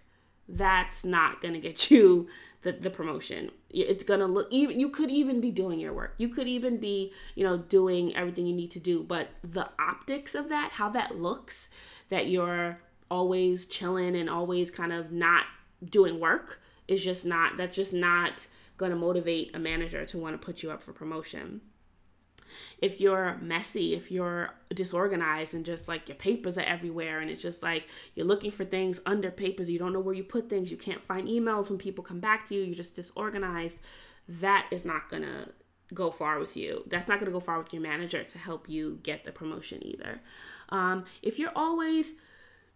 that's 0.47 1.05
not 1.05 1.41
going 1.41 1.53
to 1.53 1.59
get 1.59 1.91
you 1.91 2.27
the, 2.61 2.73
the 2.73 2.89
promotion. 2.89 3.51
It's 3.69 4.03
going 4.03 4.19
to 4.19 4.25
look 4.25 4.47
even 4.51 4.79
you 4.79 4.89
could 4.89 5.09
even 5.09 5.39
be 5.39 5.51
doing 5.51 5.79
your 5.79 5.93
work. 5.93 6.15
You 6.17 6.27
could 6.27 6.47
even 6.47 6.77
be 6.77 7.13
you 7.35 7.45
know 7.45 7.57
doing 7.57 8.15
everything 8.15 8.45
you 8.45 8.55
need 8.55 8.71
to 8.71 8.79
do 8.79 9.03
but 9.03 9.29
the 9.43 9.69
optics 9.79 10.35
of 10.35 10.49
that 10.49 10.71
how 10.73 10.89
that 10.89 11.15
looks 11.15 11.69
that 12.09 12.27
you're 12.27 12.79
always 13.09 13.65
chilling 13.65 14.15
and 14.15 14.29
always 14.29 14.69
kind 14.69 14.91
of 14.91 15.11
not 15.11 15.45
doing 15.83 16.19
work 16.19 16.61
is 16.89 17.03
just 17.03 17.24
not 17.24 17.55
that's 17.55 17.75
just 17.75 17.93
not 17.93 18.48
going 18.77 18.91
to 18.91 18.98
motivate 18.98 19.55
a 19.55 19.60
manager 19.60 20.05
to 20.05 20.17
want 20.17 20.39
to 20.39 20.46
put 20.46 20.63
you 20.63 20.72
up 20.72 20.81
for 20.81 20.91
promotion. 20.91 21.62
If 22.79 23.00
you're 23.00 23.38
messy, 23.41 23.93
if 23.93 24.10
you're 24.10 24.50
disorganized 24.74 25.53
and 25.53 25.63
just 25.63 25.88
like 25.88 26.08
your 26.08 26.15
papers 26.15 26.58
are 26.58 26.62
everywhere 26.62 27.19
and 27.19 27.29
it's 27.29 27.43
just 27.43 27.62
like 27.62 27.86
you're 28.15 28.25
looking 28.25 28.50
for 28.50 28.65
things 28.65 29.00
under 29.05 29.29
papers, 29.29 29.69
you 29.69 29.77
don't 29.77 29.93
know 29.93 30.00
where 30.00 30.15
you 30.15 30.24
put 30.24 30.50
things, 30.50 30.72
you 30.72 30.77
can't 30.77 31.03
find 31.03 31.27
emails 31.27 31.69
when 31.69 31.77
people 31.77 32.03
come 32.03 32.19
back 32.19 32.48
to 32.48 32.55
you, 32.55 32.63
you're 32.63 32.74
just 32.74 32.96
disorganized, 32.96 33.77
that 34.27 34.67
is 34.72 34.84
not 34.84 35.10
going 35.10 35.24
to 35.24 35.50
go 35.93 36.10
far 36.10 36.39
with 36.39 36.58
you. 36.58 36.84
That's 36.88 37.08
not 37.08 37.19
going 37.19 37.31
to 37.31 37.38
go 37.38 37.39
far 37.39 37.60
with 37.60 37.72
your 37.72 37.84
manager 37.84 38.24
to 38.24 38.38
help 38.39 38.67
you 38.67 39.00
get 39.03 39.25
the 39.25 39.31
promotion 39.31 39.86
either. 39.86 40.22
Um, 40.69 41.05
if 41.22 41.38
you're 41.38 41.55
always 41.55 42.13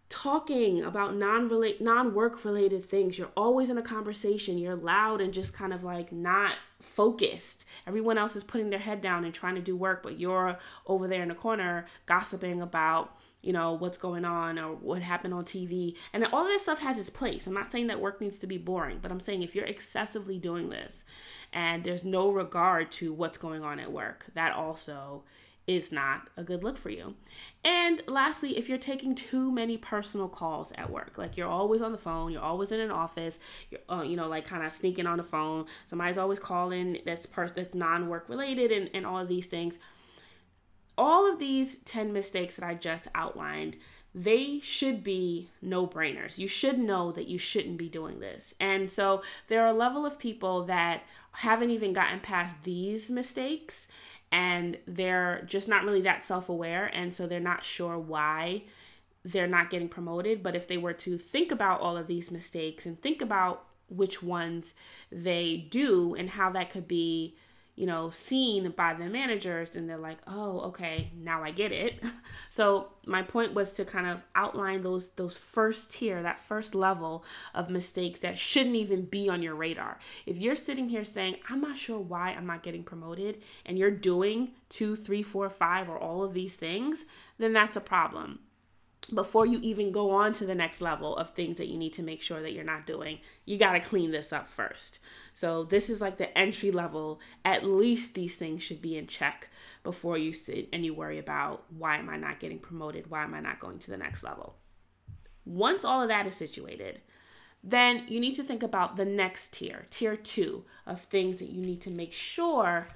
talking 0.08 0.82
about 0.82 1.16
non-relate 1.16 1.80
non-work 1.80 2.44
related 2.44 2.84
things. 2.84 3.18
You're 3.18 3.32
always 3.36 3.70
in 3.70 3.78
a 3.78 3.82
conversation. 3.82 4.58
You're 4.58 4.76
loud 4.76 5.20
and 5.20 5.32
just 5.32 5.52
kind 5.52 5.72
of 5.72 5.84
like 5.84 6.12
not 6.12 6.54
focused. 6.80 7.64
Everyone 7.86 8.18
else 8.18 8.36
is 8.36 8.44
putting 8.44 8.70
their 8.70 8.78
head 8.78 9.00
down 9.00 9.24
and 9.24 9.34
trying 9.34 9.54
to 9.54 9.62
do 9.62 9.76
work 9.76 10.02
but 10.02 10.20
you're 10.20 10.58
over 10.86 11.08
there 11.08 11.22
in 11.22 11.28
the 11.28 11.34
corner 11.34 11.86
gossiping 12.06 12.60
about 12.60 13.18
you 13.42 13.52
know 13.52 13.72
what's 13.74 13.98
going 13.98 14.24
on 14.24 14.58
or 14.58 14.74
what 14.74 15.02
happened 15.02 15.34
on 15.34 15.44
TV 15.44 15.96
and 16.12 16.24
all 16.26 16.44
this 16.44 16.62
stuff 16.62 16.78
has 16.80 16.98
its 16.98 17.10
place. 17.10 17.46
I'm 17.46 17.54
not 17.54 17.72
saying 17.72 17.88
that 17.88 18.00
work 18.00 18.20
needs 18.20 18.38
to 18.38 18.46
be 18.46 18.58
boring 18.58 18.98
but 19.02 19.10
I'm 19.10 19.20
saying 19.20 19.42
if 19.42 19.54
you're 19.54 19.66
excessively 19.66 20.38
doing 20.38 20.68
this 20.68 21.04
and 21.52 21.84
there's 21.84 22.04
no 22.04 22.30
regard 22.30 22.92
to 22.92 23.12
what's 23.12 23.38
going 23.38 23.62
on 23.62 23.80
at 23.80 23.92
work 23.92 24.26
that 24.34 24.52
also 24.52 25.24
is 25.66 25.90
not 25.90 26.28
a 26.36 26.44
good 26.44 26.62
look 26.62 26.76
for 26.76 26.90
you. 26.90 27.14
And 27.64 28.02
lastly, 28.06 28.58
if 28.58 28.68
you're 28.68 28.78
taking 28.78 29.14
too 29.14 29.50
many 29.50 29.76
personal 29.76 30.28
calls 30.28 30.72
at 30.76 30.90
work, 30.90 31.16
like 31.16 31.36
you're 31.36 31.48
always 31.48 31.80
on 31.80 31.92
the 31.92 31.98
phone, 31.98 32.32
you're 32.32 32.42
always 32.42 32.70
in 32.70 32.80
an 32.80 32.90
office, 32.90 33.38
you're 33.70 33.80
uh, 33.88 34.02
you 34.02 34.16
know 34.16 34.28
like 34.28 34.44
kind 34.44 34.64
of 34.64 34.72
sneaking 34.72 35.06
on 35.06 35.16
the 35.16 35.24
phone, 35.24 35.66
somebody's 35.86 36.18
always 36.18 36.38
calling 36.38 36.98
that's 37.06 37.26
per- 37.26 37.50
that's 37.50 37.74
non-work 37.74 38.28
related 38.28 38.72
and 38.72 38.90
and 38.92 39.06
all 39.06 39.18
of 39.18 39.28
these 39.28 39.46
things. 39.46 39.78
All 40.96 41.30
of 41.30 41.40
these 41.40 41.78
10 41.78 42.12
mistakes 42.12 42.54
that 42.54 42.64
I 42.64 42.74
just 42.74 43.08
outlined, 43.16 43.76
they 44.14 44.60
should 44.60 45.02
be 45.02 45.48
no 45.60 45.88
brainers. 45.88 46.38
You 46.38 46.46
should 46.46 46.78
know 46.78 47.10
that 47.10 47.26
you 47.26 47.36
shouldn't 47.36 47.78
be 47.78 47.88
doing 47.88 48.20
this. 48.20 48.54
And 48.60 48.88
so 48.88 49.22
there 49.48 49.62
are 49.62 49.68
a 49.68 49.72
level 49.72 50.06
of 50.06 50.20
people 50.20 50.64
that 50.66 51.02
haven't 51.32 51.70
even 51.70 51.92
gotten 51.92 52.20
past 52.20 52.58
these 52.62 53.10
mistakes 53.10 53.88
and 54.34 54.76
they're 54.88 55.44
just 55.46 55.68
not 55.68 55.84
really 55.84 56.02
that 56.02 56.24
self 56.24 56.48
aware. 56.48 56.86
And 56.86 57.14
so 57.14 57.28
they're 57.28 57.38
not 57.38 57.62
sure 57.62 57.96
why 57.96 58.64
they're 59.24 59.46
not 59.46 59.70
getting 59.70 59.88
promoted. 59.88 60.42
But 60.42 60.56
if 60.56 60.66
they 60.66 60.76
were 60.76 60.92
to 60.92 61.16
think 61.16 61.52
about 61.52 61.80
all 61.80 61.96
of 61.96 62.08
these 62.08 62.32
mistakes 62.32 62.84
and 62.84 63.00
think 63.00 63.22
about 63.22 63.64
which 63.88 64.24
ones 64.24 64.74
they 65.12 65.68
do 65.70 66.16
and 66.16 66.30
how 66.30 66.50
that 66.50 66.70
could 66.70 66.88
be 66.88 67.36
you 67.76 67.86
know, 67.86 68.08
seen 68.10 68.70
by 68.70 68.94
the 68.94 69.06
managers 69.06 69.74
and 69.74 69.88
they're 69.88 69.98
like, 69.98 70.18
"Oh, 70.26 70.60
okay, 70.60 71.10
now 71.16 71.42
I 71.42 71.50
get 71.50 71.72
it." 71.72 72.02
so, 72.50 72.88
my 73.06 73.22
point 73.22 73.54
was 73.54 73.72
to 73.72 73.84
kind 73.84 74.06
of 74.06 74.20
outline 74.34 74.82
those 74.82 75.10
those 75.10 75.36
first 75.36 75.92
tier, 75.92 76.22
that 76.22 76.40
first 76.40 76.74
level 76.74 77.24
of 77.54 77.70
mistakes 77.70 78.20
that 78.20 78.38
shouldn't 78.38 78.76
even 78.76 79.06
be 79.06 79.28
on 79.28 79.42
your 79.42 79.54
radar. 79.54 79.98
If 80.26 80.38
you're 80.38 80.56
sitting 80.56 80.88
here 80.88 81.04
saying, 81.04 81.36
"I'm 81.48 81.60
not 81.60 81.76
sure 81.76 81.98
why 81.98 82.30
I'm 82.30 82.46
not 82.46 82.62
getting 82.62 82.84
promoted," 82.84 83.42
and 83.66 83.76
you're 83.78 83.90
doing 83.90 84.52
two, 84.68 84.96
three, 84.96 85.22
four, 85.22 85.50
five, 85.50 85.88
or 85.88 85.98
all 85.98 86.22
of 86.22 86.34
these 86.34 86.56
things, 86.56 87.06
then 87.38 87.52
that's 87.52 87.76
a 87.76 87.80
problem 87.80 88.40
before 89.12 89.44
you 89.44 89.58
even 89.60 89.92
go 89.92 90.10
on 90.10 90.32
to 90.34 90.46
the 90.46 90.54
next 90.54 90.80
level 90.80 91.16
of 91.16 91.30
things 91.30 91.58
that 91.58 91.68
you 91.68 91.76
need 91.76 91.92
to 91.94 92.02
make 92.02 92.22
sure 92.22 92.40
that 92.40 92.52
you're 92.52 92.64
not 92.64 92.86
doing, 92.86 93.18
you 93.44 93.58
got 93.58 93.72
to 93.72 93.80
clean 93.80 94.10
this 94.10 94.32
up 94.32 94.48
first. 94.48 94.98
So, 95.34 95.64
this 95.64 95.90
is 95.90 96.00
like 96.00 96.16
the 96.16 96.36
entry 96.36 96.70
level. 96.70 97.20
At 97.44 97.66
least 97.66 98.14
these 98.14 98.36
things 98.36 98.62
should 98.62 98.80
be 98.80 98.96
in 98.96 99.06
check 99.06 99.48
before 99.82 100.16
you 100.16 100.32
sit 100.32 100.68
and 100.72 100.84
you 100.84 100.94
worry 100.94 101.18
about 101.18 101.64
why 101.76 101.98
am 101.98 102.08
I 102.08 102.16
not 102.16 102.40
getting 102.40 102.58
promoted? 102.58 103.10
Why 103.10 103.24
am 103.24 103.34
I 103.34 103.40
not 103.40 103.60
going 103.60 103.78
to 103.80 103.90
the 103.90 103.96
next 103.96 104.22
level? 104.22 104.56
Once 105.44 105.84
all 105.84 106.00
of 106.00 106.08
that 106.08 106.26
is 106.26 106.34
situated, 106.34 107.00
then 107.62 108.04
you 108.08 108.20
need 108.20 108.34
to 108.34 108.42
think 108.42 108.62
about 108.62 108.96
the 108.96 109.04
next 109.04 109.54
tier, 109.54 109.86
tier 109.90 110.16
two 110.16 110.64
of 110.86 111.00
things 111.02 111.38
that 111.38 111.50
you 111.50 111.62
need 111.64 111.80
to 111.82 111.90
make 111.90 112.12
sure 112.12 112.86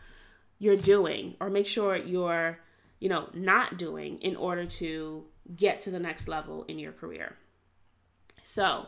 you're 0.58 0.76
doing 0.76 1.36
or 1.40 1.48
make 1.48 1.66
sure 1.66 1.96
you're, 1.96 2.58
you 3.00 3.08
know, 3.08 3.28
not 3.32 3.78
doing 3.78 4.18
in 4.20 4.36
order 4.36 4.66
to 4.66 5.24
get 5.56 5.80
to 5.82 5.90
the 5.90 5.98
next 5.98 6.28
level 6.28 6.64
in 6.68 6.78
your 6.78 6.92
career. 6.92 7.36
So, 8.44 8.86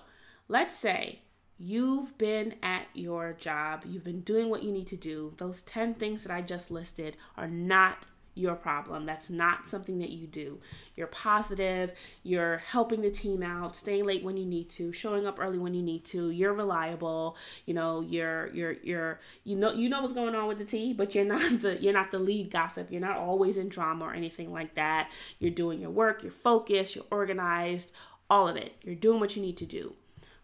let's 0.48 0.74
say 0.74 1.20
you've 1.58 2.16
been 2.16 2.54
at 2.62 2.86
your 2.94 3.34
job, 3.34 3.84
you've 3.86 4.04
been 4.04 4.22
doing 4.22 4.48
what 4.48 4.62
you 4.62 4.72
need 4.72 4.86
to 4.88 4.96
do. 4.96 5.34
Those 5.36 5.62
10 5.62 5.94
things 5.94 6.22
that 6.22 6.32
I 6.32 6.40
just 6.40 6.70
listed 6.70 7.16
are 7.36 7.48
not 7.48 8.06
your 8.34 8.54
problem. 8.54 9.06
That's 9.06 9.30
not 9.30 9.68
something 9.68 9.98
that 9.98 10.10
you 10.10 10.26
do. 10.26 10.60
You're 10.96 11.08
positive, 11.08 11.92
you're 12.22 12.58
helping 12.58 13.02
the 13.02 13.10
team 13.10 13.42
out, 13.42 13.76
staying 13.76 14.04
late 14.04 14.22
when 14.22 14.36
you 14.36 14.46
need 14.46 14.70
to, 14.70 14.92
showing 14.92 15.26
up 15.26 15.38
early 15.40 15.58
when 15.58 15.74
you 15.74 15.82
need 15.82 16.04
to. 16.06 16.30
You're 16.30 16.54
reliable, 16.54 17.36
you 17.66 17.74
know, 17.74 18.00
you're 18.00 18.48
you're 18.48 18.76
you're 18.82 19.20
you 19.44 19.56
know 19.56 19.72
you 19.72 19.88
know 19.88 20.00
what's 20.00 20.12
going 20.12 20.34
on 20.34 20.48
with 20.48 20.58
the 20.58 20.64
team, 20.64 20.96
but 20.96 21.14
you're 21.14 21.24
not 21.24 21.60
the 21.60 21.80
you're 21.80 21.92
not 21.92 22.10
the 22.10 22.18
lead 22.18 22.50
gossip. 22.50 22.90
You're 22.90 23.00
not 23.00 23.16
always 23.16 23.56
in 23.56 23.68
drama 23.68 24.06
or 24.06 24.14
anything 24.14 24.52
like 24.52 24.74
that. 24.74 25.10
You're 25.38 25.50
doing 25.50 25.80
your 25.80 25.90
work, 25.90 26.22
you're 26.22 26.32
focused, 26.32 26.96
you're 26.96 27.04
organized, 27.10 27.92
all 28.28 28.48
of 28.48 28.56
it. 28.56 28.74
You're 28.82 28.94
doing 28.94 29.20
what 29.20 29.36
you 29.36 29.42
need 29.42 29.56
to 29.58 29.66
do. 29.66 29.94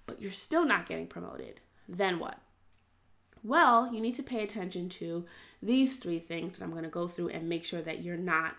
But 0.07 0.23
you're 0.23 0.33
still 0.33 0.65
not 0.65 0.87
getting 0.87 1.07
promoted. 1.07 1.61
Then 1.89 2.19
what? 2.19 2.39
Well, 3.47 3.95
you 3.95 4.01
need 4.01 4.17
to 4.17 4.25
pay 4.25 4.43
attention 4.43 4.89
to 4.89 5.25
these 5.63 5.97
three 5.97 6.19
things 6.19 6.59
that 6.59 6.65
I'm 6.65 6.73
going 6.73 6.83
to 6.83 6.89
go 6.89 7.07
through 7.07 7.29
and 7.29 7.49
make 7.49 7.65
sure 7.65 7.81
that 7.81 8.03
you're 8.03 8.17
not 8.17 8.57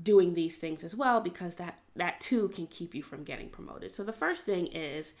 doing 0.00 0.34
these 0.34 0.56
things 0.56 0.84
as 0.84 0.94
well 0.94 1.20
because 1.20 1.56
that 1.56 1.78
that 1.96 2.20
too 2.20 2.48
can 2.50 2.68
keep 2.68 2.94
you 2.94 3.02
from 3.02 3.24
getting 3.24 3.48
promoted. 3.48 3.92
So 3.92 4.04
the 4.04 4.12
first 4.12 4.44
thing 4.44 4.68
is 4.68 5.12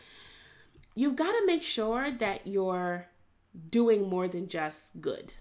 you've 0.94 1.16
got 1.16 1.32
to 1.32 1.46
make 1.46 1.64
sure 1.64 2.12
that 2.12 2.46
you're 2.46 3.08
doing 3.70 4.08
more 4.08 4.28
than 4.28 4.48
just 4.48 5.00
good. 5.00 5.32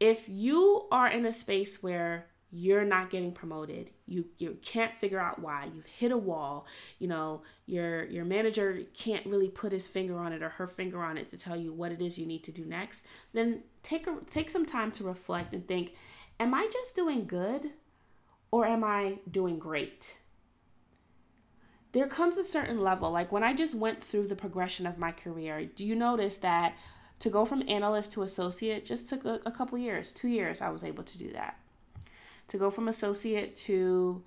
If 0.00 0.26
you 0.26 0.86
are 0.90 1.08
in 1.08 1.26
a 1.26 1.32
space 1.32 1.82
where 1.82 2.26
you're 2.50 2.84
not 2.84 3.10
getting 3.10 3.32
promoted. 3.32 3.90
You 4.06 4.26
you 4.38 4.56
can't 4.62 4.96
figure 4.96 5.18
out 5.18 5.40
why. 5.40 5.68
You've 5.74 5.86
hit 5.86 6.12
a 6.12 6.16
wall. 6.16 6.66
You 6.98 7.08
know 7.08 7.42
your 7.66 8.04
your 8.04 8.24
manager 8.24 8.82
can't 8.96 9.26
really 9.26 9.48
put 9.48 9.72
his 9.72 9.88
finger 9.88 10.18
on 10.18 10.32
it 10.32 10.42
or 10.42 10.50
her 10.50 10.66
finger 10.66 11.02
on 11.02 11.18
it 11.18 11.28
to 11.30 11.36
tell 11.36 11.56
you 11.56 11.72
what 11.72 11.92
it 11.92 12.00
is 12.00 12.18
you 12.18 12.26
need 12.26 12.44
to 12.44 12.52
do 12.52 12.64
next. 12.64 13.04
Then 13.32 13.62
take 13.82 14.06
a 14.06 14.16
take 14.30 14.50
some 14.50 14.64
time 14.64 14.92
to 14.92 15.04
reflect 15.04 15.54
and 15.54 15.66
think 15.66 15.94
am 16.38 16.54
i 16.54 16.68
just 16.72 16.94
doing 16.94 17.26
good 17.26 17.70
or 18.50 18.66
am 18.66 18.84
i 18.84 19.18
doing 19.30 19.58
great? 19.58 20.16
There 21.92 22.06
comes 22.06 22.36
a 22.36 22.44
certain 22.44 22.80
level 22.80 23.10
like 23.10 23.32
when 23.32 23.42
i 23.42 23.54
just 23.54 23.74
went 23.74 24.02
through 24.02 24.26
the 24.26 24.36
progression 24.36 24.86
of 24.86 24.98
my 24.98 25.12
career 25.12 25.64
do 25.64 25.82
you 25.82 25.94
notice 25.94 26.36
that 26.38 26.74
to 27.20 27.30
go 27.30 27.46
from 27.46 27.66
analyst 27.68 28.12
to 28.12 28.22
associate 28.22 28.84
just 28.84 29.08
took 29.08 29.24
a, 29.24 29.40
a 29.46 29.50
couple 29.50 29.78
years 29.78 30.12
two 30.12 30.28
years 30.28 30.60
i 30.60 30.68
was 30.68 30.84
able 30.84 31.02
to 31.04 31.16
do 31.16 31.32
that 31.32 31.56
to 32.48 32.58
go 32.58 32.70
from 32.70 32.88
associate 32.88 33.56
to 33.56 34.22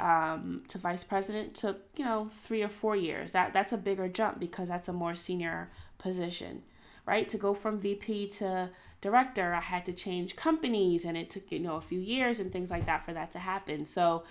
um, 0.00 0.62
to 0.68 0.78
vice 0.78 1.04
president 1.04 1.54
took 1.54 1.80
you 1.96 2.04
know 2.04 2.28
three 2.30 2.62
or 2.62 2.68
four 2.68 2.96
years. 2.96 3.32
That 3.32 3.52
that's 3.52 3.72
a 3.72 3.76
bigger 3.76 4.08
jump 4.08 4.40
because 4.40 4.68
that's 4.68 4.88
a 4.88 4.92
more 4.92 5.14
senior 5.14 5.70
position, 5.98 6.62
right? 7.06 7.28
To 7.28 7.38
go 7.38 7.54
from 7.54 7.78
VP 7.78 8.28
to 8.28 8.70
director, 9.00 9.54
I 9.54 9.60
had 9.60 9.84
to 9.86 9.92
change 9.92 10.36
companies, 10.36 11.04
and 11.04 11.16
it 11.16 11.30
took 11.30 11.50
you 11.50 11.60
know 11.60 11.76
a 11.76 11.80
few 11.80 12.00
years 12.00 12.40
and 12.40 12.52
things 12.52 12.70
like 12.70 12.86
that 12.86 13.04
for 13.04 13.12
that 13.12 13.30
to 13.32 13.38
happen. 13.38 13.84
So, 13.84 14.24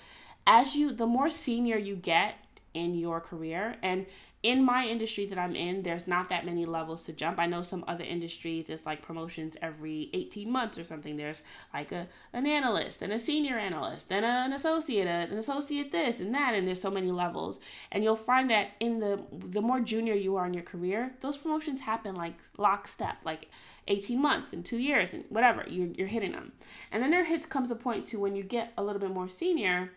as 0.45 0.75
you 0.75 0.91
the 0.91 1.07
more 1.07 1.29
senior 1.29 1.77
you 1.77 1.95
get 1.95 2.35
in 2.73 2.95
your 2.95 3.21
career, 3.21 3.75
and 3.81 4.05
in 4.43 4.61
my 4.61 4.85
industry 4.85 5.25
that 5.25 5.39
I'm 5.39 5.55
in, 5.55 5.83
there's 5.83 6.05
not 6.05 6.27
that 6.27 6.45
many 6.45 6.65
levels 6.65 7.03
to 7.05 7.13
jump. 7.13 7.39
I 7.39 7.45
know 7.45 7.61
some 7.61 7.85
other 7.87 8.03
industries, 8.03 8.67
it's 8.67 8.85
like 8.85 9.01
promotions 9.01 9.55
every 9.61 10.09
18 10.13 10.51
months 10.51 10.77
or 10.77 10.83
something. 10.83 11.15
There's 11.15 11.43
like 11.73 11.93
a, 11.93 12.07
an 12.33 12.45
analyst 12.45 13.01
and 13.01 13.13
a 13.13 13.19
senior 13.19 13.57
analyst 13.57 14.11
and 14.11 14.25
a, 14.25 14.27
an 14.27 14.51
associate, 14.51 15.07
an 15.07 15.37
associate 15.37 15.93
this 15.93 16.19
and 16.19 16.35
that, 16.35 16.53
and 16.53 16.67
there's 16.67 16.81
so 16.81 16.91
many 16.91 17.09
levels. 17.09 17.61
And 17.89 18.03
you'll 18.03 18.17
find 18.17 18.49
that 18.49 18.71
in 18.81 18.99
the 18.99 19.23
the 19.31 19.61
more 19.61 19.79
junior 19.79 20.13
you 20.13 20.35
are 20.35 20.45
in 20.45 20.53
your 20.53 20.63
career, 20.63 21.13
those 21.21 21.37
promotions 21.37 21.79
happen 21.79 22.15
like 22.15 22.35
lockstep, 22.57 23.17
like 23.23 23.47
18 23.87 24.21
months 24.21 24.53
and 24.53 24.65
two 24.65 24.77
years 24.77 25.13
and 25.13 25.23
whatever, 25.29 25.65
you're, 25.67 25.87
you're 25.87 26.07
hitting 26.07 26.31
them. 26.31 26.51
And 26.91 27.01
then 27.01 27.11
there 27.11 27.25
hits 27.25 27.45
comes 27.45 27.71
a 27.71 27.75
point 27.75 28.05
to 28.07 28.19
when 28.19 28.35
you 28.35 28.43
get 28.43 28.73
a 28.77 28.83
little 28.83 28.99
bit 29.01 29.11
more 29.11 29.29
senior, 29.29 29.91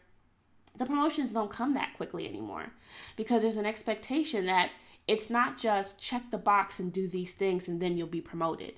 the 0.79 0.87
promotions 0.87 1.33
don't 1.33 1.51
come 1.51 1.75
that 1.75 1.95
quickly 1.97 2.29
anymore 2.29 2.73
because 3.17 3.43
there's 3.43 3.57
an 3.57 3.67
expectation 3.67 4.47
that 4.47 4.71
it's 5.09 5.31
not 5.31 5.59
just 5.59 5.99
check 5.99 6.31
the 6.31 6.39
box 6.39 6.79
and 6.79 6.93
do 6.93 7.09
these 7.09 7.33
things 7.33 7.69
and 7.69 7.81
then 7.81 7.97
you'll 7.97 8.07
be 8.07 8.21
promoted. 8.21 8.75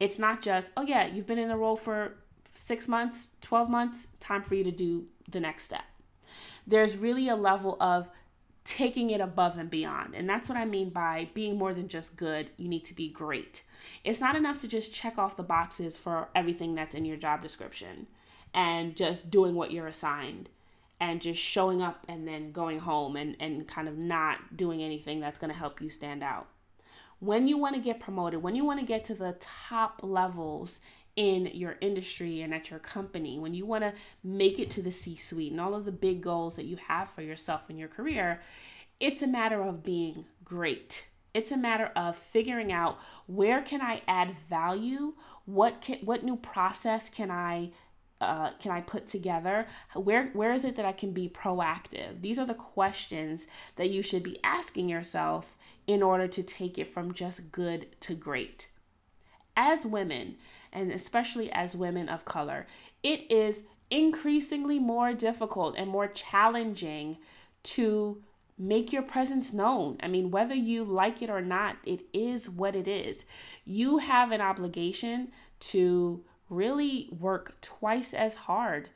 It's 0.00 0.18
not 0.18 0.42
just, 0.42 0.70
oh 0.76 0.82
yeah, 0.82 1.06
you've 1.06 1.26
been 1.26 1.38
in 1.38 1.50
a 1.50 1.58
role 1.58 1.76
for 1.76 2.14
six 2.54 2.88
months, 2.88 3.30
12 3.42 3.68
months, 3.68 4.08
time 4.20 4.42
for 4.42 4.54
you 4.54 4.64
to 4.64 4.70
do 4.70 5.06
the 5.30 5.40
next 5.40 5.64
step. 5.64 5.84
There's 6.66 6.96
really 6.96 7.28
a 7.28 7.36
level 7.36 7.76
of 7.80 8.08
taking 8.64 9.10
it 9.10 9.20
above 9.20 9.58
and 9.58 9.70
beyond. 9.70 10.14
And 10.14 10.28
that's 10.28 10.48
what 10.48 10.58
I 10.58 10.64
mean 10.64 10.90
by 10.90 11.28
being 11.34 11.56
more 11.56 11.72
than 11.72 11.88
just 11.88 12.16
good, 12.16 12.50
you 12.56 12.68
need 12.68 12.84
to 12.86 12.94
be 12.94 13.08
great. 13.08 13.62
It's 14.02 14.20
not 14.20 14.34
enough 14.34 14.60
to 14.62 14.68
just 14.68 14.92
check 14.92 15.18
off 15.18 15.36
the 15.36 15.42
boxes 15.42 15.96
for 15.96 16.28
everything 16.34 16.74
that's 16.74 16.94
in 16.94 17.04
your 17.04 17.16
job 17.16 17.42
description 17.42 18.08
and 18.52 18.96
just 18.96 19.30
doing 19.30 19.54
what 19.54 19.70
you're 19.70 19.86
assigned 19.86 20.48
and 21.00 21.20
just 21.20 21.40
showing 21.40 21.82
up 21.82 22.04
and 22.08 22.26
then 22.26 22.52
going 22.52 22.78
home 22.78 23.16
and, 23.16 23.36
and 23.40 23.68
kind 23.68 23.88
of 23.88 23.98
not 23.98 24.56
doing 24.56 24.82
anything 24.82 25.20
that's 25.20 25.38
going 25.38 25.52
to 25.52 25.58
help 25.58 25.80
you 25.80 25.90
stand 25.90 26.22
out. 26.22 26.48
When 27.18 27.48
you 27.48 27.58
want 27.58 27.74
to 27.74 27.80
get 27.80 28.00
promoted, 28.00 28.42
when 28.42 28.54
you 28.54 28.64
want 28.64 28.80
to 28.80 28.86
get 28.86 29.04
to 29.06 29.14
the 29.14 29.36
top 29.40 30.00
levels 30.02 30.80
in 31.16 31.46
your 31.54 31.76
industry 31.80 32.42
and 32.42 32.54
at 32.54 32.70
your 32.70 32.78
company, 32.78 33.38
when 33.38 33.54
you 33.54 33.64
want 33.64 33.84
to 33.84 33.94
make 34.22 34.58
it 34.58 34.70
to 34.70 34.82
the 34.82 34.92
C 34.92 35.16
suite 35.16 35.52
and 35.52 35.60
all 35.60 35.74
of 35.74 35.86
the 35.86 35.92
big 35.92 36.20
goals 36.20 36.56
that 36.56 36.66
you 36.66 36.76
have 36.88 37.08
for 37.10 37.22
yourself 37.22 37.70
in 37.70 37.78
your 37.78 37.88
career, 37.88 38.40
it's 39.00 39.22
a 39.22 39.26
matter 39.26 39.62
of 39.62 39.82
being 39.82 40.26
great. 40.44 41.06
It's 41.34 41.50
a 41.50 41.56
matter 41.56 41.90
of 41.94 42.16
figuring 42.16 42.72
out 42.72 42.98
where 43.26 43.60
can 43.60 43.82
I 43.82 44.00
add 44.08 44.38
value? 44.38 45.14
What 45.44 45.82
can, 45.82 45.98
what 45.98 46.24
new 46.24 46.36
process 46.36 47.10
can 47.10 47.30
I 47.30 47.72
uh, 48.20 48.50
can 48.58 48.72
I 48.72 48.80
put 48.80 49.08
together? 49.08 49.66
Where 49.94 50.28
where 50.32 50.52
is 50.52 50.64
it 50.64 50.76
that 50.76 50.86
I 50.86 50.92
can 50.92 51.12
be 51.12 51.28
proactive? 51.28 52.22
These 52.22 52.38
are 52.38 52.46
the 52.46 52.54
questions 52.54 53.46
that 53.76 53.90
you 53.90 54.02
should 54.02 54.22
be 54.22 54.38
asking 54.42 54.88
yourself 54.88 55.56
in 55.86 56.02
order 56.02 56.26
to 56.26 56.42
take 56.42 56.78
it 56.78 56.92
from 56.92 57.14
just 57.14 57.52
good 57.52 57.86
to 58.00 58.14
great. 58.14 58.68
As 59.56 59.86
women, 59.86 60.36
and 60.72 60.92
especially 60.92 61.50
as 61.52 61.76
women 61.76 62.08
of 62.08 62.24
color, 62.24 62.66
it 63.02 63.30
is 63.30 63.62
increasingly 63.90 64.78
more 64.78 65.12
difficult 65.12 65.76
and 65.76 65.88
more 65.88 66.08
challenging 66.08 67.18
to 67.62 68.22
make 68.58 68.92
your 68.92 69.02
presence 69.02 69.52
known. 69.52 69.98
I 70.02 70.08
mean, 70.08 70.30
whether 70.30 70.54
you 70.54 70.84
like 70.84 71.22
it 71.22 71.30
or 71.30 71.40
not, 71.40 71.76
it 71.84 72.02
is 72.12 72.48
what 72.48 72.74
it 72.74 72.88
is. 72.88 73.24
You 73.64 73.98
have 73.98 74.32
an 74.32 74.40
obligation 74.40 75.28
to 75.60 76.24
really 76.48 77.08
work 77.18 77.60
twice 77.60 78.14
as 78.14 78.36
hard 78.36 78.88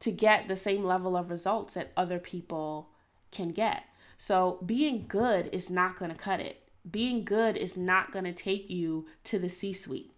to 0.00 0.12
get 0.12 0.46
the 0.46 0.56
same 0.56 0.84
level 0.84 1.16
of 1.16 1.30
results 1.30 1.74
that 1.74 1.92
other 1.96 2.18
people 2.18 2.90
can 3.30 3.50
get. 3.50 3.84
So, 4.16 4.58
being 4.64 5.06
good 5.06 5.48
is 5.52 5.70
not 5.70 5.98
going 5.98 6.10
to 6.10 6.16
cut 6.16 6.40
it. 6.40 6.62
Being 6.88 7.24
good 7.24 7.56
is 7.56 7.76
not 7.76 8.12
going 8.12 8.24
to 8.24 8.32
take 8.32 8.70
you 8.70 9.06
to 9.24 9.38
the 9.38 9.48
C 9.48 9.72
suite. 9.72 10.12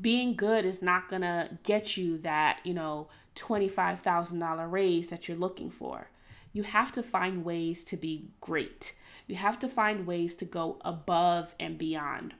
Being 0.00 0.34
good 0.34 0.64
is 0.64 0.82
not 0.82 1.08
going 1.08 1.22
to 1.22 1.58
get 1.62 1.96
you 1.96 2.18
that, 2.18 2.60
you 2.64 2.74
know, 2.74 3.08
$25,000 3.36 4.70
raise 4.70 5.08
that 5.08 5.28
you're 5.28 5.36
looking 5.36 5.70
for. 5.70 6.10
You 6.52 6.64
have 6.64 6.92
to 6.92 7.02
find 7.02 7.44
ways 7.44 7.84
to 7.84 7.96
be 7.96 8.30
great. 8.40 8.94
You 9.26 9.36
have 9.36 9.58
to 9.60 9.68
find 9.68 10.06
ways 10.06 10.34
to 10.36 10.44
go 10.44 10.78
above 10.82 11.54
and 11.60 11.76
beyond 11.78 12.34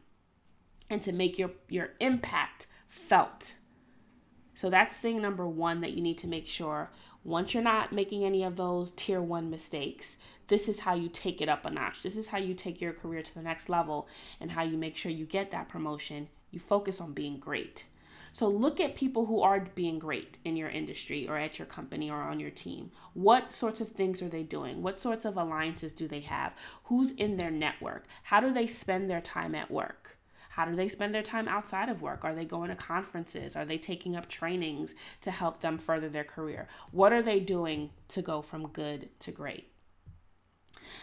and 0.88 1.02
to 1.02 1.12
make 1.12 1.38
your, 1.38 1.50
your 1.68 1.90
impact 2.00 2.66
felt. 2.96 3.54
So 4.54 4.70
that's 4.70 4.96
thing 4.96 5.20
number 5.20 5.46
one 5.46 5.80
that 5.82 5.92
you 5.92 6.02
need 6.02 6.18
to 6.18 6.26
make 6.26 6.46
sure. 6.46 6.90
Once 7.24 7.52
you're 7.52 7.62
not 7.62 7.92
making 7.92 8.24
any 8.24 8.42
of 8.42 8.56
those 8.56 8.92
tier 8.92 9.20
one 9.20 9.50
mistakes, 9.50 10.16
this 10.46 10.68
is 10.68 10.80
how 10.80 10.94
you 10.94 11.08
take 11.08 11.40
it 11.40 11.48
up 11.48 11.66
a 11.66 11.70
notch. 11.70 12.02
This 12.02 12.16
is 12.16 12.28
how 12.28 12.38
you 12.38 12.54
take 12.54 12.80
your 12.80 12.92
career 12.92 13.22
to 13.22 13.34
the 13.34 13.42
next 13.42 13.68
level 13.68 14.08
and 14.40 14.52
how 14.52 14.62
you 14.62 14.78
make 14.78 14.96
sure 14.96 15.10
you 15.12 15.26
get 15.26 15.50
that 15.50 15.68
promotion. 15.68 16.28
You 16.50 16.60
focus 16.60 17.00
on 17.00 17.12
being 17.12 17.38
great. 17.38 17.84
So 18.32 18.48
look 18.48 18.80
at 18.80 18.94
people 18.94 19.26
who 19.26 19.40
are 19.40 19.60
being 19.60 19.98
great 19.98 20.38
in 20.44 20.56
your 20.56 20.68
industry 20.68 21.26
or 21.28 21.36
at 21.36 21.58
your 21.58 21.66
company 21.66 22.10
or 22.10 22.20
on 22.20 22.38
your 22.38 22.50
team. 22.50 22.90
What 23.14 23.50
sorts 23.50 23.80
of 23.80 23.90
things 23.90 24.22
are 24.22 24.28
they 24.28 24.42
doing? 24.42 24.82
What 24.82 25.00
sorts 25.00 25.24
of 25.24 25.36
alliances 25.36 25.92
do 25.92 26.06
they 26.06 26.20
have? 26.20 26.52
Who's 26.84 27.12
in 27.12 27.36
their 27.36 27.50
network? 27.50 28.06
How 28.24 28.40
do 28.40 28.52
they 28.52 28.66
spend 28.66 29.08
their 29.08 29.20
time 29.20 29.54
at 29.54 29.70
work? 29.70 30.15
How 30.56 30.64
do 30.64 30.74
they 30.74 30.88
spend 30.88 31.14
their 31.14 31.22
time 31.22 31.48
outside 31.48 31.90
of 31.90 32.00
work? 32.00 32.24
Are 32.24 32.34
they 32.34 32.46
going 32.46 32.70
to 32.70 32.76
conferences? 32.76 33.54
Are 33.54 33.66
they 33.66 33.76
taking 33.76 34.16
up 34.16 34.26
trainings 34.26 34.94
to 35.20 35.30
help 35.30 35.60
them 35.60 35.76
further 35.76 36.08
their 36.08 36.24
career? 36.24 36.66
What 36.92 37.12
are 37.12 37.20
they 37.20 37.40
doing 37.40 37.90
to 38.08 38.22
go 38.22 38.40
from 38.40 38.68
good 38.68 39.10
to 39.20 39.30
great? 39.32 39.70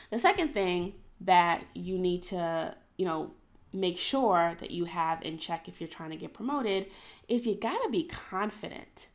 The 0.09 0.17
second 0.17 0.55
thing 0.55 0.93
that 1.21 1.65
you 1.75 1.99
need 1.99 2.23
to, 2.23 2.75
you 2.97 3.05
know, 3.05 3.33
make 3.71 3.99
sure 3.99 4.55
that 4.59 4.71
you 4.71 4.85
have 4.85 5.21
in 5.21 5.37
check 5.37 5.67
if 5.67 5.79
you're 5.79 5.87
trying 5.87 6.09
to 6.09 6.15
get 6.15 6.33
promoted 6.33 6.87
is 7.27 7.45
you 7.45 7.53
got 7.53 7.77
to 7.83 7.89
be 7.91 8.05
confident. 8.05 9.07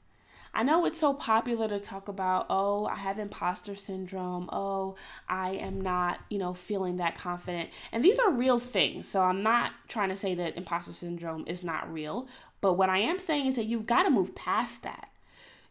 I 0.58 0.64
know 0.64 0.84
it's 0.86 0.98
so 0.98 1.14
popular 1.14 1.68
to 1.68 1.78
talk 1.78 2.08
about, 2.08 2.46
oh, 2.50 2.86
I 2.86 2.96
have 2.96 3.20
imposter 3.20 3.76
syndrome. 3.76 4.50
Oh, 4.52 4.96
I 5.28 5.50
am 5.50 5.80
not, 5.80 6.18
you 6.30 6.38
know, 6.38 6.52
feeling 6.52 6.96
that 6.96 7.14
confident. 7.14 7.70
And 7.92 8.04
these 8.04 8.18
are 8.18 8.32
real 8.32 8.58
things. 8.58 9.06
So 9.06 9.20
I'm 9.20 9.44
not 9.44 9.70
trying 9.86 10.08
to 10.08 10.16
say 10.16 10.34
that 10.34 10.56
imposter 10.56 10.92
syndrome 10.92 11.44
is 11.46 11.62
not 11.62 11.92
real. 11.92 12.26
But 12.60 12.72
what 12.72 12.88
I 12.88 12.98
am 12.98 13.20
saying 13.20 13.46
is 13.46 13.54
that 13.54 13.66
you've 13.66 13.86
got 13.86 14.02
to 14.02 14.10
move 14.10 14.34
past 14.34 14.82
that. 14.82 15.10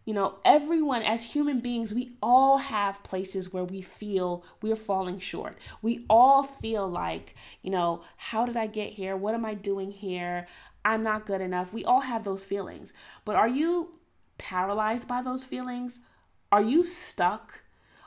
You 0.05 0.13
know, 0.13 0.35
everyone, 0.45 1.01
as 1.01 1.33
human 1.33 1.59
beings, 1.59 1.93
we 1.93 2.13
all 2.23 2.57
have 2.57 3.03
places 3.03 3.51
where 3.51 3.65
we 3.65 3.81
feel 3.81 4.45
we're 4.61 4.77
falling 4.77 5.19
short. 5.19 5.57
We 5.81 6.05
all 6.09 6.43
feel 6.43 6.87
like, 6.87 7.35
you 7.61 7.71
know, 7.71 8.03
how 8.15 8.45
did 8.45 8.55
I 8.55 8.67
get 8.67 8.93
here? 8.93 9.17
What 9.17 9.33
am 9.33 9.43
I 9.43 9.53
doing 9.53 9.91
here? 9.91 10.47
I'm 10.85 11.03
not 11.03 11.25
good 11.25 11.41
enough. 11.41 11.73
We 11.73 11.83
all 11.83 11.99
have 11.99 12.23
those 12.23 12.45
feelings. 12.45 12.93
But 13.25 13.35
are 13.35 13.49
you 13.49 13.96
paralyzed 14.37 15.07
by 15.07 15.21
those 15.21 15.43
feelings? 15.43 15.99
Are 16.51 16.63
you 16.63 16.83
stuck? 16.83 17.61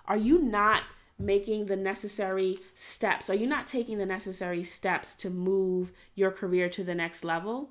Are 0.07 0.17
you 0.17 0.41
not 0.41 0.83
making 1.19 1.67
the 1.67 1.77
necessary 1.77 2.59
steps? 2.75 3.29
Are 3.29 3.35
you 3.35 3.47
not 3.47 3.67
taking 3.67 3.99
the 3.99 4.07
necessary 4.07 4.65
steps 4.65 5.15
to 5.17 5.31
move 5.31 5.93
your 6.15 6.31
career 6.31 6.69
to 6.71 6.83
the 6.83 6.95
next 6.95 7.25
level? 7.25 7.71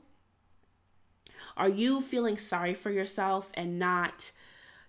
Are 1.58 1.70
you 1.70 2.02
feeling 2.02 2.38
sorry 2.38 2.74
for 2.74 2.92
yourself 2.92 3.50
and 3.54 3.80
not, 3.80 4.32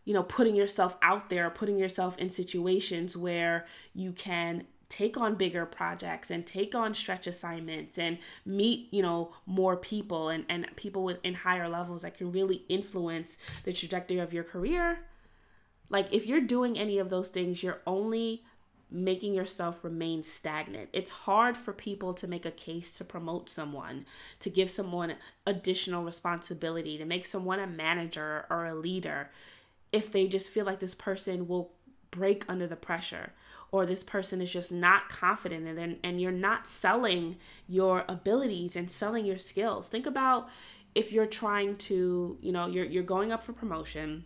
you 0.04 0.12
know, 0.12 0.22
putting 0.22 0.56
yourself 0.56 0.96
out 1.02 1.30
there, 1.30 1.48
putting 1.50 1.78
yourself 1.78 2.18
in 2.18 2.28
situations 2.28 3.16
where 3.16 3.66
you 3.94 4.12
can 4.12 4.66
take 4.90 5.16
on 5.16 5.36
bigger 5.36 5.64
projects 5.64 6.30
and 6.30 6.46
take 6.46 6.74
on 6.74 6.92
stretch 6.92 7.26
assignments 7.26 7.98
and 7.98 8.18
meet 8.44 8.92
you 8.92 9.00
know 9.00 9.32
more 9.46 9.76
people 9.76 10.28
and, 10.28 10.44
and 10.50 10.66
people 10.76 11.02
with 11.02 11.18
in 11.22 11.32
higher 11.32 11.68
levels 11.68 12.02
that 12.02 12.18
can 12.18 12.30
really 12.30 12.64
influence 12.68 13.38
the 13.64 13.72
trajectory 13.72 14.18
of 14.18 14.34
your 14.34 14.44
career 14.44 14.98
like 15.88 16.12
if 16.12 16.26
you're 16.26 16.40
doing 16.40 16.78
any 16.78 16.98
of 16.98 17.08
those 17.08 17.30
things 17.30 17.62
you're 17.62 17.80
only 17.86 18.42
making 18.92 19.32
yourself 19.34 19.84
remain 19.84 20.20
stagnant. 20.20 20.88
It's 20.92 21.12
hard 21.12 21.56
for 21.56 21.72
people 21.72 22.12
to 22.14 22.26
make 22.26 22.44
a 22.44 22.50
case 22.50 22.90
to 22.94 23.04
promote 23.04 23.48
someone, 23.48 24.04
to 24.40 24.50
give 24.50 24.68
someone 24.68 25.14
additional 25.46 26.02
responsibility, 26.02 26.98
to 26.98 27.04
make 27.04 27.24
someone 27.24 27.60
a 27.60 27.68
manager 27.68 28.46
or 28.50 28.66
a 28.66 28.74
leader 28.74 29.30
if 29.92 30.12
they 30.12 30.26
just 30.26 30.50
feel 30.50 30.64
like 30.64 30.78
this 30.78 30.94
person 30.94 31.48
will 31.48 31.72
break 32.10 32.44
under 32.48 32.66
the 32.66 32.76
pressure 32.76 33.32
or 33.72 33.86
this 33.86 34.02
person 34.02 34.40
is 34.40 34.52
just 34.52 34.72
not 34.72 35.08
confident 35.08 35.78
and 35.78 35.98
and 36.02 36.20
you're 36.20 36.32
not 36.32 36.66
selling 36.66 37.36
your 37.68 38.04
abilities 38.08 38.76
and 38.76 38.90
selling 38.90 39.24
your 39.24 39.38
skills. 39.38 39.88
Think 39.88 40.06
about 40.06 40.48
if 40.94 41.12
you're 41.12 41.26
trying 41.26 41.76
to, 41.76 42.36
you 42.40 42.52
know, 42.52 42.66
you're 42.66 42.84
you're 42.84 43.02
going 43.02 43.32
up 43.32 43.42
for 43.42 43.52
promotion. 43.52 44.24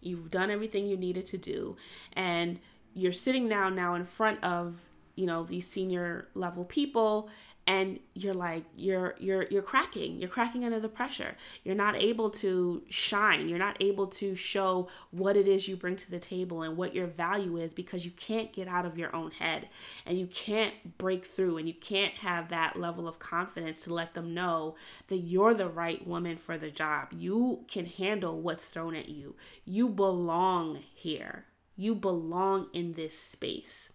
You've 0.00 0.30
done 0.30 0.50
everything 0.50 0.86
you 0.86 0.96
needed 0.96 1.26
to 1.26 1.38
do 1.38 1.76
and 2.14 2.58
you're 2.94 3.12
sitting 3.12 3.48
down 3.48 3.76
now 3.76 3.94
in 3.94 4.04
front 4.04 4.42
of, 4.42 4.80
you 5.14 5.26
know, 5.26 5.44
these 5.44 5.68
senior 5.68 6.28
level 6.34 6.64
people 6.64 7.28
and 7.70 8.00
you're 8.14 8.34
like 8.34 8.64
you're 8.76 9.14
you're 9.20 9.46
you're 9.48 9.62
cracking 9.62 10.18
you're 10.18 10.28
cracking 10.28 10.64
under 10.64 10.80
the 10.80 10.88
pressure. 10.88 11.36
You're 11.62 11.76
not 11.76 11.94
able 11.94 12.28
to 12.30 12.82
shine. 12.88 13.48
You're 13.48 13.60
not 13.60 13.76
able 13.80 14.08
to 14.08 14.34
show 14.34 14.88
what 15.12 15.36
it 15.36 15.46
is 15.46 15.68
you 15.68 15.76
bring 15.76 15.94
to 15.94 16.10
the 16.10 16.18
table 16.18 16.62
and 16.62 16.76
what 16.76 16.96
your 16.96 17.06
value 17.06 17.58
is 17.58 17.72
because 17.72 18.04
you 18.04 18.10
can't 18.10 18.52
get 18.52 18.66
out 18.66 18.86
of 18.86 18.98
your 18.98 19.14
own 19.14 19.30
head 19.30 19.68
and 20.04 20.18
you 20.18 20.26
can't 20.26 20.98
break 20.98 21.24
through 21.24 21.58
and 21.58 21.68
you 21.68 21.74
can't 21.74 22.18
have 22.18 22.48
that 22.48 22.74
level 22.74 23.06
of 23.06 23.20
confidence 23.20 23.82
to 23.82 23.94
let 23.94 24.14
them 24.14 24.34
know 24.34 24.74
that 25.06 25.18
you're 25.18 25.54
the 25.54 25.68
right 25.68 26.04
woman 26.04 26.38
for 26.38 26.58
the 26.58 26.72
job. 26.72 27.12
You 27.12 27.66
can 27.68 27.86
handle 27.86 28.40
what's 28.40 28.68
thrown 28.68 28.96
at 28.96 29.08
you. 29.08 29.36
You 29.64 29.88
belong 29.88 30.80
here. 30.92 31.44
You 31.76 31.94
belong 31.94 32.66
in 32.72 32.94
this 32.94 33.16
space 33.16 33.90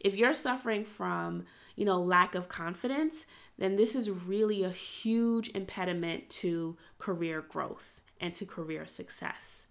if 0.00 0.14
you're 0.16 0.34
suffering 0.34 0.84
from 0.84 1.44
you 1.76 1.84
know, 1.84 2.00
lack 2.00 2.34
of 2.34 2.48
confidence, 2.48 3.26
then 3.58 3.76
this 3.76 3.94
is 3.94 4.10
really 4.10 4.64
a 4.64 4.70
huge 4.70 5.50
impediment 5.50 6.28
to 6.30 6.76
career 6.98 7.42
growth 7.42 8.00
and 8.18 8.34
to 8.34 8.46
career 8.46 8.86
success. 8.86 9.66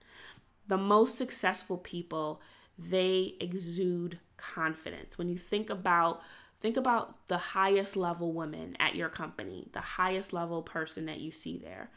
The 0.68 0.78
most 0.78 1.18
successful 1.18 1.78
people, 1.80 2.41
they 2.78 3.36
exude 3.39 4.20
confidence. 4.38 5.18
When 5.18 5.30
you 5.30 5.38
think 5.38 5.70
about 5.70 6.22
think 6.62 6.78
about 6.78 7.28
the 7.28 7.38
highest 7.38 7.96
level 7.96 8.34
woman 8.34 8.76
at 8.80 8.96
your 8.96 9.10
company, 9.10 9.68
the 9.74 9.82
highest 9.82 10.34
level 10.34 10.63
person 10.63 11.06
that 11.06 11.20
you 11.20 11.32
see 11.32 11.58
there. 11.58 11.89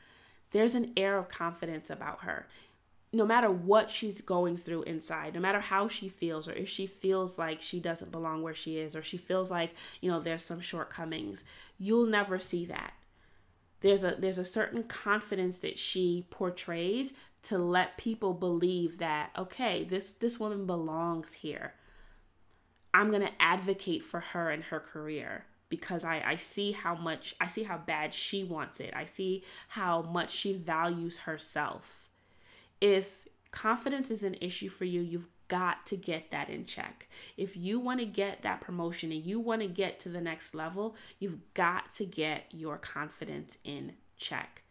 There's 0.50 0.74
an 0.74 0.92
air 0.96 1.16
of 1.16 1.28
confidence 1.28 1.90
about 1.90 2.22
her 2.22 2.46
no 3.12 3.24
matter 3.26 3.50
what 3.50 3.90
she's 3.90 4.20
going 4.20 4.56
through 4.56 4.82
inside, 4.82 5.34
no 5.34 5.40
matter 5.40 5.60
how 5.60 5.88
she 5.88 6.08
feels, 6.08 6.46
or 6.48 6.52
if 6.52 6.68
she 6.68 6.86
feels 6.86 7.38
like 7.38 7.62
she 7.62 7.80
doesn't 7.80 8.12
belong 8.12 8.42
where 8.42 8.54
she 8.54 8.78
is, 8.78 8.94
or 8.96 9.02
she 9.02 9.16
feels 9.16 9.50
like, 9.50 9.72
you 10.00 10.10
know, 10.10 10.20
there's 10.20 10.44
some 10.44 10.60
shortcomings, 10.60 11.44
you'll 11.78 12.06
never 12.06 12.38
see 12.38 12.66
that. 12.66 12.92
There's 13.80 14.04
a 14.04 14.16
there's 14.18 14.38
a 14.38 14.44
certain 14.44 14.84
confidence 14.84 15.58
that 15.58 15.78
she 15.78 16.26
portrays 16.30 17.12
to 17.44 17.58
let 17.58 17.96
people 17.96 18.34
believe 18.34 18.98
that, 18.98 19.30
okay, 19.38 19.84
this 19.84 20.12
this 20.20 20.38
woman 20.40 20.66
belongs 20.66 21.32
here. 21.34 21.74
I'm 22.92 23.10
gonna 23.10 23.30
advocate 23.40 24.02
for 24.04 24.20
her 24.20 24.50
and 24.50 24.64
her 24.64 24.80
career. 24.80 25.46
because 25.68 26.04
I, 26.04 26.22
I 26.24 26.34
see 26.36 26.72
how 26.72 26.94
much 26.94 27.34
I 27.40 27.48
see 27.48 27.64
how 27.64 27.78
bad 27.78 28.14
she 28.14 28.42
wants 28.44 28.80
it. 28.80 28.92
I 28.96 29.06
see 29.06 29.44
how 29.68 30.02
much 30.02 30.30
she 30.30 30.52
values 30.54 31.18
herself. 31.18 32.07
If 32.80 33.26
confidence 33.50 34.10
is 34.10 34.22
an 34.22 34.36
issue 34.40 34.68
for 34.68 34.84
you, 34.84 35.00
you've 35.00 35.28
got 35.48 35.86
to 35.86 35.96
get 35.96 36.30
that 36.30 36.50
in 36.50 36.66
check. 36.66 37.08
If 37.36 37.56
you 37.56 37.80
want 37.80 38.00
to 38.00 38.06
get 38.06 38.42
that 38.42 38.60
promotion 38.60 39.10
and 39.10 39.24
you 39.24 39.40
want 39.40 39.62
to 39.62 39.68
get 39.68 39.98
to 40.00 40.08
the 40.08 40.20
next 40.20 40.54
level, 40.54 40.94
you've 41.18 41.38
got 41.54 41.92
to 41.94 42.04
get 42.04 42.44
your 42.50 42.76
confidence 42.76 43.58
in 43.64 43.94
check. 44.16 44.62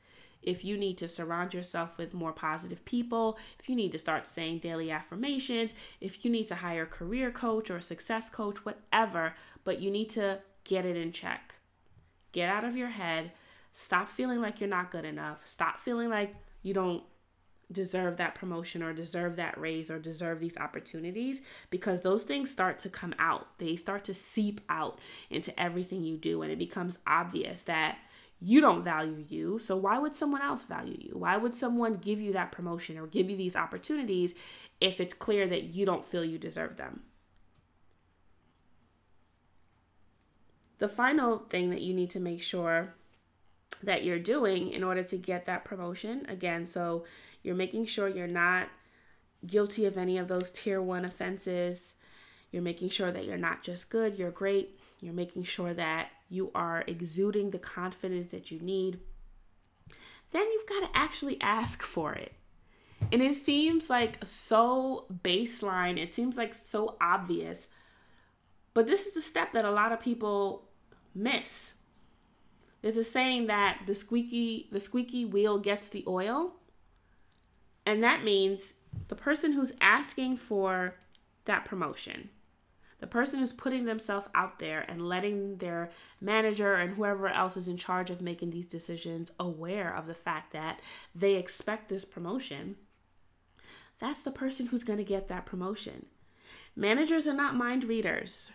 If 0.44 0.64
you 0.64 0.78
need 0.78 0.98
to 1.00 1.08
surround 1.08 1.54
yourself 1.54 1.98
with 1.98 2.14
more 2.14 2.32
positive 2.32 2.86
people, 2.86 3.38
if 3.60 3.68
you 3.68 3.76
need 3.76 3.92
to 3.92 4.00
start 4.00 4.28
saying 4.28 4.60
daily 4.60 4.92
affirmations, 4.92 5.74
if 6.00 6.24
you 6.24 6.32
need 6.32 6.48
to 6.48 6.56
hire 6.56 6.84
a 6.84 6.88
career 6.88 7.32
coach 7.32 7.70
or 7.70 7.78
a 7.78 7.82
success 7.82 8.30
coach, 8.30 8.64
whatever, 8.64 9.34
but 9.64 9.82
you 9.82 9.92
need 9.92 10.10
to 10.12 10.40
get 10.64 10.86
it 10.86 10.96
in 10.96 11.12
check. 11.12 11.56
Get 12.32 12.50
out 12.50 12.64
of 12.64 12.78
your 12.78 12.90
head. 12.90 13.32
Stop 13.74 14.08
feeling 14.08 14.40
like 14.40 14.62
you're 14.62 14.70
not 14.70 14.92
good 14.92 15.06
enough. 15.06 15.40
Stop 15.46 15.80
feeling 15.80 16.10
like 16.10 16.36
you 16.62 16.74
don't 16.74 17.04
deserve 17.72 18.18
that 18.18 18.36
promotion 18.36 18.82
or 18.82 18.94
deserve 18.94 19.36
that 19.36 19.60
raise 19.60 19.92
or 19.92 20.00
deserve 20.00 20.40
these 20.40 20.58
opportunities 20.58 21.42
because 21.70 22.02
those 22.02 22.24
things 22.24 22.50
start 22.50 22.80
to 22.80 22.90
come 22.90 23.14
out. 23.20 23.58
They 23.58 23.76
start 23.76 24.04
to 24.06 24.14
seep 24.14 24.62
out 24.70 25.00
into 25.30 25.58
everything 25.60 26.04
you 26.04 26.18
do, 26.18 26.42
and 26.42 26.52
it 26.52 26.60
becomes 26.60 27.00
obvious 27.06 27.64
that 27.64 27.98
you 28.40 28.62
don't 28.62 28.84
value 28.84 29.26
you. 29.28 29.60
So, 29.60 29.76
why 29.76 29.98
would 29.98 30.16
someone 30.16 30.42
else 30.42 30.64
value 30.64 30.98
you? 31.00 31.18
Why 31.18 31.38
would 31.38 31.56
someone 31.56 31.96
give 31.96 32.22
you 32.22 32.34
that 32.34 32.52
promotion 32.52 32.98
or 32.98 33.08
give 33.08 33.30
you 33.30 33.36
these 33.36 33.56
opportunities 33.56 34.34
if 34.80 35.02
it's 35.02 35.14
clear 35.14 35.48
that 35.48 35.76
you 35.76 35.86
don't 35.86 36.06
feel 36.06 36.24
you 36.24 36.38
deserve 36.38 36.78
them? 36.78 37.02
The 40.80 40.88
final 40.88 41.40
thing 41.40 41.72
that 41.72 41.82
you 41.82 41.94
need 41.94 42.12
to 42.12 42.20
make 42.20 42.42
sure 42.42 42.94
that 43.80 44.04
you're 44.04 44.20
doing 44.20 44.72
in 44.72 44.84
order 44.84 45.04
to 45.04 45.18
get 45.18 45.46
that 45.46 45.66
promotion 45.66 46.26
again, 46.30 46.66
so 46.66 47.06
you're 47.44 47.56
making 47.56 47.86
sure 47.86 48.08
you're 48.08 48.28
not 48.28 48.70
guilty 49.46 49.86
of 49.86 49.98
any 49.98 50.18
of 50.18 50.28
those 50.28 50.52
tier 50.52 50.82
one 50.82 51.06
offenses. 51.06 51.96
You're 52.52 52.62
making 52.62 52.90
sure 52.90 53.12
that 53.12 53.26
you're 53.26 53.38
not 53.38 53.62
just 53.62 53.90
good, 53.90 54.18
you're 54.18 54.32
great. 54.32 54.80
You're 55.00 55.14
making 55.14 55.44
sure 55.44 55.74
that 55.74 56.10
you 56.30 56.52
are 56.56 56.84
exuding 56.88 57.52
the 57.52 57.60
confidence 57.60 58.32
that 58.32 58.52
you 58.52 58.60
need. 58.60 59.00
Then 60.32 60.46
you've 60.52 60.68
got 60.68 60.82
to 60.82 60.98
actually 60.98 61.40
ask 61.40 61.84
for 61.84 62.14
it. 62.14 62.34
And 63.12 63.22
it 63.22 63.34
seems 63.34 63.90
like 63.90 64.18
so 64.26 65.06
baseline, 65.24 65.98
it 65.98 66.16
seems 66.16 66.36
like 66.36 66.56
so 66.56 66.98
obvious. 67.00 67.68
But 68.74 68.88
this 68.88 69.06
is 69.06 69.14
the 69.14 69.22
step 69.22 69.54
that 69.54 69.66
a 69.66 69.72
lot 69.72 69.92
of 69.92 70.00
people 70.00 70.68
miss. 71.14 71.74
There's 72.82 72.98
a 72.98 73.04
saying 73.04 73.48
that 73.48 73.82
the 73.86 73.96
squeaky 73.96 74.70
the 74.72 74.80
squeaky 74.80 75.26
wheel 75.26 75.58
gets 75.60 75.90
the 75.90 76.04
oil. 76.08 76.54
And 77.86 78.04
that 78.04 78.24
means 78.24 78.74
the 79.08 79.16
person 79.16 79.54
who's 79.54 79.72
asking 79.80 80.38
for 80.38 80.96
that 81.46 81.64
promotion, 81.64 82.30
the 83.00 83.08
person 83.08 83.40
who's 83.40 83.54
putting 83.54 83.86
themselves 83.86 84.28
out 84.36 84.60
there 84.60 84.82
and 84.90 85.08
letting 85.08 85.58
their 85.58 85.90
manager 86.20 86.74
and 86.76 86.96
whoever 86.96 87.30
else 87.30 87.56
is 87.56 87.68
in 87.68 87.78
charge 87.78 88.10
of 88.10 88.22
making 88.22 88.50
these 88.50 88.66
decisions 88.66 89.32
aware 89.40 89.96
of 89.96 90.08
the 90.08 90.14
fact 90.14 90.52
that 90.52 90.82
they 91.16 91.36
expect 91.36 91.88
this 91.88 92.04
promotion, 92.04 92.76
that's 94.00 94.22
the 94.22 94.32
person 94.32 94.68
who's 94.68 94.84
going 94.84 94.98
to 94.98 95.06
get 95.06 95.30
that 95.30 95.46
promotion. 95.46 96.08
Managers 96.76 97.28
are 97.28 97.34
not 97.34 97.56
mind 97.56 97.86
readers 97.86 98.52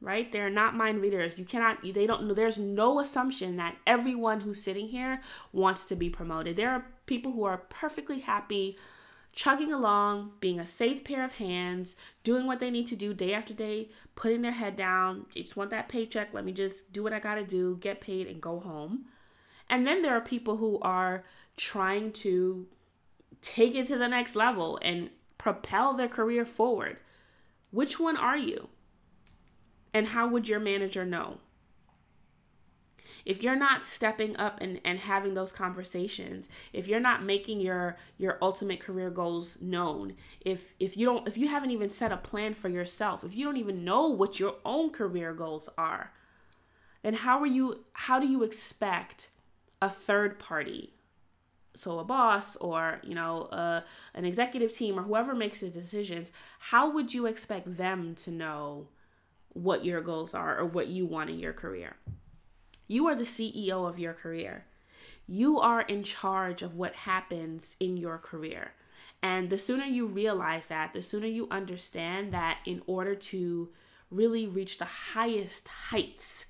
right? 0.00 0.30
They're 0.30 0.50
not 0.50 0.76
mind 0.76 1.00
readers. 1.00 1.38
You 1.38 1.44
cannot, 1.44 1.82
they 1.82 2.06
don't, 2.06 2.34
there's 2.34 2.58
no 2.58 3.00
assumption 3.00 3.56
that 3.56 3.76
everyone 3.86 4.40
who's 4.40 4.62
sitting 4.62 4.88
here 4.88 5.20
wants 5.52 5.84
to 5.86 5.96
be 5.96 6.08
promoted. 6.08 6.56
There 6.56 6.70
are 6.70 6.86
people 7.06 7.32
who 7.32 7.44
are 7.44 7.58
perfectly 7.68 8.20
happy 8.20 8.76
chugging 9.32 9.72
along, 9.72 10.32
being 10.40 10.58
a 10.58 10.66
safe 10.66 11.04
pair 11.04 11.24
of 11.24 11.34
hands, 11.34 11.94
doing 12.24 12.44
what 12.44 12.58
they 12.58 12.70
need 12.70 12.88
to 12.88 12.96
do 12.96 13.14
day 13.14 13.32
after 13.32 13.54
day, 13.54 13.88
putting 14.16 14.42
their 14.42 14.50
head 14.50 14.74
down. 14.74 15.26
They 15.32 15.42
just 15.42 15.56
want 15.56 15.70
that 15.70 15.88
paycheck. 15.88 16.34
Let 16.34 16.44
me 16.44 16.52
just 16.52 16.92
do 16.92 17.04
what 17.04 17.12
I 17.12 17.20
got 17.20 17.36
to 17.36 17.44
do, 17.44 17.76
get 17.80 18.00
paid, 18.00 18.26
and 18.26 18.40
go 18.40 18.58
home. 18.58 19.04
And 19.70 19.86
then 19.86 20.02
there 20.02 20.16
are 20.16 20.20
people 20.20 20.56
who 20.56 20.80
are 20.80 21.24
trying 21.56 22.10
to 22.14 22.66
take 23.40 23.76
it 23.76 23.86
to 23.86 23.96
the 23.96 24.08
next 24.08 24.34
level 24.34 24.78
and 24.82 25.10
propel 25.36 25.94
their 25.94 26.08
career 26.08 26.44
forward. 26.44 26.96
Which 27.70 28.00
one 28.00 28.16
are 28.16 28.36
you? 28.36 28.68
And 29.92 30.08
how 30.08 30.28
would 30.28 30.48
your 30.48 30.60
manager 30.60 31.04
know? 31.04 31.38
If 33.24 33.42
you're 33.42 33.56
not 33.56 33.84
stepping 33.84 34.36
up 34.36 34.60
and, 34.60 34.80
and 34.84 34.98
having 34.98 35.34
those 35.34 35.52
conversations, 35.52 36.48
if 36.72 36.88
you're 36.88 37.00
not 37.00 37.22
making 37.22 37.60
your 37.60 37.96
your 38.16 38.38
ultimate 38.40 38.80
career 38.80 39.10
goals 39.10 39.60
known, 39.60 40.14
if 40.40 40.72
if 40.80 40.96
you 40.96 41.04
don't 41.04 41.28
if 41.28 41.36
you 41.36 41.48
haven't 41.48 41.70
even 41.70 41.90
set 41.90 42.12
a 42.12 42.16
plan 42.16 42.54
for 42.54 42.68
yourself, 42.68 43.24
if 43.24 43.36
you 43.36 43.44
don't 43.44 43.58
even 43.58 43.84
know 43.84 44.08
what 44.08 44.40
your 44.40 44.54
own 44.64 44.90
career 44.90 45.34
goals 45.34 45.68
are, 45.76 46.12
then 47.02 47.14
how 47.14 47.38
are 47.40 47.46
you 47.46 47.84
how 47.92 48.18
do 48.18 48.26
you 48.26 48.42
expect 48.42 49.30
a 49.82 49.90
third 49.90 50.38
party 50.38 50.94
so 51.74 51.98
a 51.98 52.04
boss 52.04 52.56
or 52.56 53.00
you 53.02 53.14
know 53.14 53.42
uh, 53.52 53.82
an 54.14 54.24
executive 54.24 54.72
team 54.72 54.98
or 54.98 55.02
whoever 55.02 55.34
makes 55.34 55.60
the 55.60 55.68
decisions 55.68 56.32
how 56.58 56.90
would 56.90 57.14
you 57.14 57.26
expect 57.26 57.76
them 57.76 58.14
to 58.14 58.30
know 58.30 58.88
what 59.62 59.84
your 59.84 60.00
goals 60.00 60.34
are 60.34 60.58
or 60.58 60.66
what 60.66 60.88
you 60.88 61.06
want 61.06 61.30
in 61.30 61.38
your 61.38 61.52
career. 61.52 61.96
You 62.86 63.06
are 63.08 63.14
the 63.14 63.24
CEO 63.24 63.88
of 63.88 63.98
your 63.98 64.14
career. 64.14 64.64
You 65.26 65.58
are 65.58 65.82
in 65.82 66.02
charge 66.02 66.62
of 66.62 66.74
what 66.74 66.94
happens 66.94 67.76
in 67.80 67.96
your 67.96 68.18
career. 68.18 68.72
And 69.22 69.50
the 69.50 69.58
sooner 69.58 69.84
you 69.84 70.06
realize 70.06 70.66
that, 70.66 70.92
the 70.92 71.02
sooner 71.02 71.26
you 71.26 71.48
understand 71.50 72.32
that 72.32 72.60
in 72.64 72.82
order 72.86 73.14
to 73.14 73.68
really 74.10 74.46
reach 74.46 74.78
the 74.78 74.84
highest 74.84 75.68
heights 75.68 76.46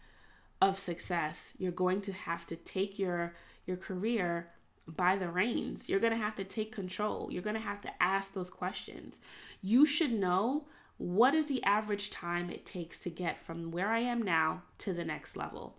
of 0.60 0.78
success, 0.78 1.52
you're 1.58 1.72
going 1.72 2.00
to 2.02 2.12
have 2.12 2.46
to 2.46 2.56
take 2.56 2.98
your 2.98 3.34
your 3.66 3.76
career 3.76 4.48
by 4.86 5.16
the 5.16 5.28
reins. 5.28 5.88
You're 5.88 6.00
going 6.00 6.12
to 6.12 6.18
have 6.18 6.34
to 6.36 6.44
take 6.44 6.72
control. 6.72 7.28
You're 7.30 7.42
going 7.42 7.56
to 7.56 7.60
have 7.60 7.82
to 7.82 8.02
ask 8.02 8.32
those 8.32 8.48
questions. 8.48 9.18
You 9.60 9.84
should 9.84 10.12
know 10.12 10.66
what 10.98 11.34
is 11.34 11.46
the 11.46 11.62
average 11.62 12.10
time 12.10 12.50
it 12.50 12.66
takes 12.66 12.98
to 13.00 13.10
get 13.10 13.40
from 13.40 13.70
where 13.70 13.88
I 13.88 14.00
am 14.00 14.20
now 14.20 14.62
to 14.78 14.92
the 14.92 15.04
next 15.04 15.36
level? 15.36 15.76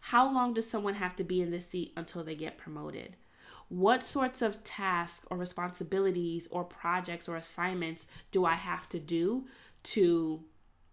How 0.00 0.32
long 0.32 0.54
does 0.54 0.68
someone 0.68 0.94
have 0.94 1.14
to 1.16 1.24
be 1.24 1.42
in 1.42 1.50
this 1.50 1.68
seat 1.68 1.92
until 1.96 2.24
they 2.24 2.34
get 2.34 2.56
promoted? 2.56 3.16
What 3.68 4.02
sorts 4.02 4.40
of 4.40 4.64
tasks 4.64 5.26
or 5.30 5.36
responsibilities 5.36 6.48
or 6.50 6.64
projects 6.64 7.28
or 7.28 7.36
assignments 7.36 8.06
do 8.30 8.46
I 8.46 8.54
have 8.54 8.88
to 8.90 8.98
do 8.98 9.46
to 9.84 10.42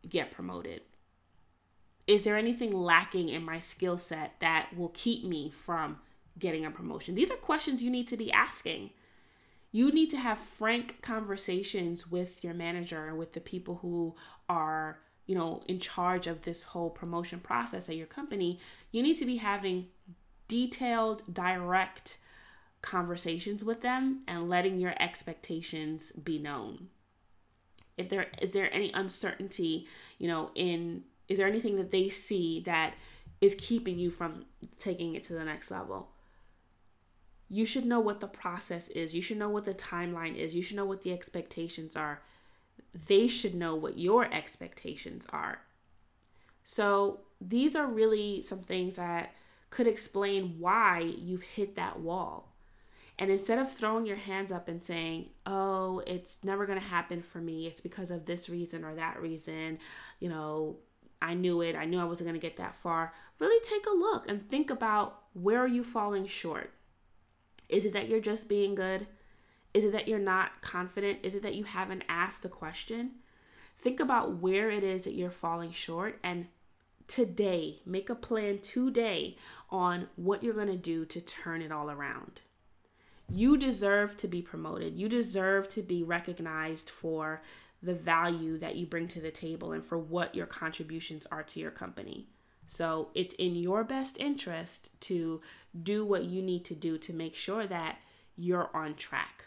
get 0.08 0.32
promoted? 0.32 0.82
Is 2.08 2.26
there 2.26 2.38
anything 2.38 2.72
lacking 2.72 3.30
in 3.30 3.44
my 3.44 3.60
skill 3.60 3.98
set 3.98 4.34
that 4.40 4.76
will 4.76 4.92
keep 4.94 5.24
me 5.24 5.50
from 5.50 6.00
getting 6.38 6.66
a 6.66 6.72
promotion? 6.72 7.16
These 7.16 7.32
are 7.32 7.38
questions 7.38 7.82
you 7.82 7.90
need 7.90 8.10
to 8.10 8.18
be 8.18 8.32
asking 8.32 8.92
you 9.76 9.92
need 9.92 10.10
to 10.10 10.16
have 10.18 10.38
frank 10.38 11.02
conversations 11.02 12.10
with 12.10 12.46
your 12.46 12.54
manager 12.54 13.08
and 13.10 13.18
with 13.18 13.34
the 13.34 13.42
people 13.42 13.80
who 13.82 14.16
are 14.48 15.00
you 15.26 15.36
know 15.36 15.62
in 15.68 15.78
charge 15.80 16.28
of 16.28 16.44
this 16.44 16.64
whole 16.64 16.90
promotion 16.90 17.42
process 17.42 17.90
at 17.90 17.98
your 17.98 18.08
company. 18.08 18.58
You 18.94 19.04
need 19.04 19.18
to 19.18 19.26
be 19.26 19.36
having 19.36 19.88
detailed 20.48 21.24
direct 21.34 22.18
conversations 22.82 23.66
with 23.66 23.82
them 23.82 24.22
and 24.30 24.48
letting 24.48 24.80
your 24.80 24.94
expectations 24.98 26.14
be 26.24 26.40
known. 26.40 26.88
If 27.98 28.08
there 28.08 28.28
is 28.42 28.52
there 28.52 28.74
any 28.74 28.94
uncertainty 28.94 29.88
you 30.20 30.30
know 30.30 30.52
in 30.56 31.04
is 31.28 31.38
there 31.38 31.48
anything 31.48 31.76
that 31.76 31.92
they 31.92 32.08
see 32.08 32.62
that 32.62 32.94
is 33.42 33.56
keeping 33.56 34.00
you 34.00 34.10
from 34.10 34.46
taking 34.80 35.16
it 35.16 35.24
to 35.24 35.34
the 35.34 35.44
next 35.44 35.70
level 35.70 36.15
you 37.50 37.66
should 37.66 37.86
know 37.86 38.00
what 38.00 38.20
the 38.20 38.28
process 38.28 38.88
is. 38.90 39.14
You 39.14 39.22
should 39.22 39.38
know 39.38 39.50
what 39.50 39.66
the 39.66 39.74
timeline 39.74 40.36
is. 40.36 40.56
You 40.56 40.62
should 40.62 40.78
know 40.78 40.86
what 40.86 41.02
the 41.02 41.14
expectations 41.14 41.96
are. 41.96 42.22
They 43.08 43.28
should 43.28 43.54
know 43.54 43.76
what 43.76 43.98
your 43.98 44.32
expectations 44.34 45.28
are. 45.32 45.60
So, 46.64 47.20
these 47.40 47.76
are 47.76 47.86
really 47.86 48.42
some 48.42 48.60
things 48.60 48.96
that 48.96 49.36
could 49.70 49.88
explain 49.88 50.56
why 50.58 51.02
you've 51.18 51.44
hit 51.44 51.76
that 51.76 52.00
wall. 52.00 52.54
And 53.18 53.30
instead 53.30 53.60
of 53.60 53.72
throwing 53.72 54.06
your 54.06 54.18
hands 54.18 54.52
up 54.52 54.68
and 54.68 54.84
saying, 54.84 55.30
oh, 55.46 56.02
it's 56.06 56.38
never 56.44 56.66
going 56.66 56.80
to 56.80 56.86
happen 56.86 57.22
for 57.22 57.40
me, 57.40 57.68
it's 57.68 57.82
because 57.82 58.12
of 58.12 58.26
this 58.26 58.50
reason 58.50 58.84
or 58.84 58.96
that 58.96 59.22
reason, 59.22 59.80
you 60.20 60.28
know, 60.28 60.78
I 61.22 61.34
knew 61.34 61.62
it, 61.62 61.76
I 61.76 61.86
knew 61.86 62.00
I 62.00 62.06
wasn't 62.06 62.28
going 62.28 62.40
to 62.40 62.46
get 62.46 62.58
that 62.58 62.76
far, 62.76 63.14
really 63.40 63.64
take 63.64 63.86
a 63.86 63.96
look 63.96 64.28
and 64.28 64.48
think 64.48 64.70
about 64.70 65.24
where 65.34 65.60
are 65.60 65.68
you 65.68 65.84
falling 65.84 66.26
short? 66.26 66.72
Is 67.70 67.86
it 67.86 67.94
that 67.94 68.08
you're 68.08 68.20
just 68.20 68.48
being 68.48 68.76
good? 68.76 69.08
Is 69.74 69.84
it 69.84 69.92
that 69.92 70.08
you're 70.08 70.20
not 70.20 70.62
confident? 70.62 71.20
Is 71.24 71.36
it 71.36 71.44
that 71.44 71.56
you 71.56 71.66
haven't 71.66 72.04
asked 72.08 72.44
the 72.44 72.50
question? 72.50 73.12
Think 73.78 74.00
about 74.00 74.38
where 74.38 74.70
it 74.70 74.84
is 74.84 75.04
that 75.04 75.16
you're 75.16 75.30
falling 75.30 75.72
short 75.72 76.20
and 76.24 76.48
today. 77.08 77.82
Make 77.86 78.10
a 78.10 78.16
plan 78.16 78.60
today 78.60 79.38
on 79.70 80.08
what 80.16 80.44
you're 80.44 80.54
going 80.54 80.68
to 80.68 80.78
do 80.78 81.06
to 81.06 81.22
turn 81.22 81.62
it 81.62 81.72
all 81.72 81.92
around. 81.92 82.42
You 83.30 83.58
deserve 83.58 84.18
to 84.18 84.28
be 84.28 84.42
promoted. 84.42 84.98
You 84.98 85.10
deserve 85.10 85.68
to 85.70 85.82
be 85.82 86.04
recognized 86.04 86.90
for 86.90 87.42
the 87.82 87.94
value 87.94 88.58
that 88.60 88.76
you 88.76 88.86
bring 88.86 89.08
to 89.10 89.20
the 89.20 89.32
table 89.32 89.72
and 89.72 89.84
for 89.84 89.98
what 89.98 90.36
your 90.36 90.46
contributions 90.46 91.26
are 91.32 91.44
to 91.44 91.60
your 91.60 91.72
company. 91.72 92.28
So 92.68 93.10
it's 93.14 93.34
in 93.36 93.56
your 93.56 93.84
best 93.84 94.18
interest 94.20 94.90
to 95.02 95.42
do 95.84 96.06
what 96.06 96.26
you 96.26 96.42
need 96.42 96.66
to 96.66 96.76
do 96.76 96.98
to 96.98 97.14
make 97.14 97.36
sure 97.36 97.68
that 97.68 97.98
you're 98.36 98.70
on 98.74 98.96
track. 98.96 99.46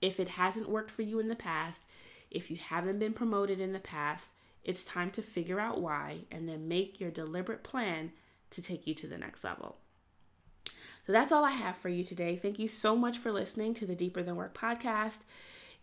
If 0.00 0.18
it 0.20 0.30
hasn't 0.30 0.68
worked 0.68 0.90
for 0.90 1.02
you 1.02 1.18
in 1.18 1.28
the 1.28 1.36
past, 1.36 1.84
if 2.30 2.50
you 2.50 2.56
haven't 2.56 2.98
been 2.98 3.12
promoted 3.12 3.60
in 3.60 3.72
the 3.72 3.78
past, 3.78 4.32
it's 4.64 4.84
time 4.84 5.10
to 5.12 5.22
figure 5.22 5.60
out 5.60 5.80
why 5.80 6.20
and 6.30 6.48
then 6.48 6.68
make 6.68 7.00
your 7.00 7.10
deliberate 7.10 7.62
plan 7.62 8.12
to 8.50 8.62
take 8.62 8.86
you 8.86 8.94
to 8.94 9.06
the 9.06 9.18
next 9.18 9.44
level. 9.44 9.76
So 11.06 11.12
that's 11.12 11.32
all 11.32 11.44
I 11.44 11.52
have 11.52 11.76
for 11.76 11.88
you 11.88 12.04
today. 12.04 12.36
Thank 12.36 12.58
you 12.58 12.68
so 12.68 12.94
much 12.94 13.18
for 13.18 13.32
listening 13.32 13.72
to 13.74 13.86
the 13.86 13.94
Deeper 13.94 14.22
Than 14.22 14.36
Work 14.36 14.56
podcast. 14.56 15.20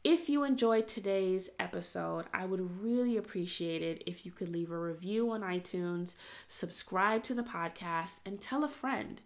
If 0.06 0.30
you 0.30 0.44
enjoyed 0.44 0.88
today's 0.88 1.50
episode, 1.58 2.26
I 2.32 2.46
would 2.46 2.80
really 2.80 3.18
appreciate 3.18 3.82
it 3.82 4.04
if 4.06 4.24
you 4.24 4.32
could 4.32 4.50
leave 4.50 4.70
a 4.70 4.78
review 4.78 5.32
on 5.32 5.42
iTunes, 5.42 6.14
subscribe 6.48 7.24
to 7.24 7.34
the 7.34 7.42
podcast, 7.42 8.20
and 8.24 8.40
tell 8.40 8.64
a 8.64 8.68
friend. 8.68 9.20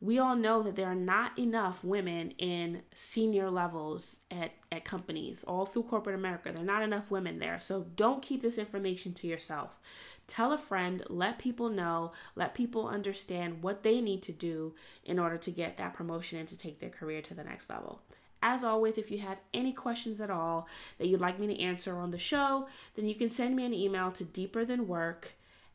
We 0.00 0.20
all 0.20 0.36
know 0.36 0.62
that 0.62 0.76
there 0.76 0.86
are 0.86 0.94
not 0.94 1.36
enough 1.36 1.82
women 1.82 2.30
in 2.38 2.82
senior 2.94 3.50
levels 3.50 4.20
at, 4.30 4.52
at 4.70 4.84
companies, 4.84 5.42
all 5.42 5.66
through 5.66 5.82
corporate 5.84 6.14
America. 6.14 6.52
There 6.52 6.62
are 6.62 6.64
not 6.64 6.82
enough 6.82 7.10
women 7.10 7.40
there. 7.40 7.58
So 7.58 7.86
don't 7.96 8.22
keep 8.22 8.40
this 8.40 8.58
information 8.58 9.14
to 9.14 9.26
yourself. 9.26 9.80
Tell 10.28 10.52
a 10.52 10.58
friend, 10.58 11.02
let 11.08 11.40
people 11.40 11.68
know, 11.68 12.12
let 12.36 12.54
people 12.54 12.86
understand 12.86 13.64
what 13.64 13.82
they 13.82 14.00
need 14.00 14.22
to 14.22 14.32
do 14.32 14.76
in 15.04 15.18
order 15.18 15.38
to 15.38 15.50
get 15.50 15.76
that 15.78 15.94
promotion 15.94 16.38
and 16.38 16.48
to 16.48 16.56
take 16.56 16.78
their 16.78 16.88
career 16.88 17.20
to 17.22 17.34
the 17.34 17.42
next 17.42 17.68
level. 17.68 18.00
As 18.42 18.64
always, 18.64 18.98
if 18.98 19.10
you 19.10 19.18
have 19.18 19.40
any 19.54 19.72
questions 19.72 20.20
at 20.20 20.30
all 20.30 20.66
that 20.98 21.06
you'd 21.06 21.20
like 21.20 21.38
me 21.38 21.46
to 21.46 21.60
answer 21.60 21.96
on 21.96 22.10
the 22.10 22.18
show, 22.18 22.66
then 22.96 23.06
you 23.06 23.14
can 23.14 23.28
send 23.28 23.54
me 23.54 23.64
an 23.64 23.72
email 23.72 24.10
to 24.12 24.24
deeperthanwork 24.24 25.26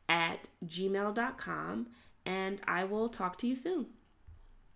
at 0.08 0.48
gmail.com 0.66 1.86
and 2.26 2.60
I 2.66 2.84
will 2.84 3.08
talk 3.08 3.38
to 3.38 3.46
you 3.46 3.56
soon. 3.56 3.86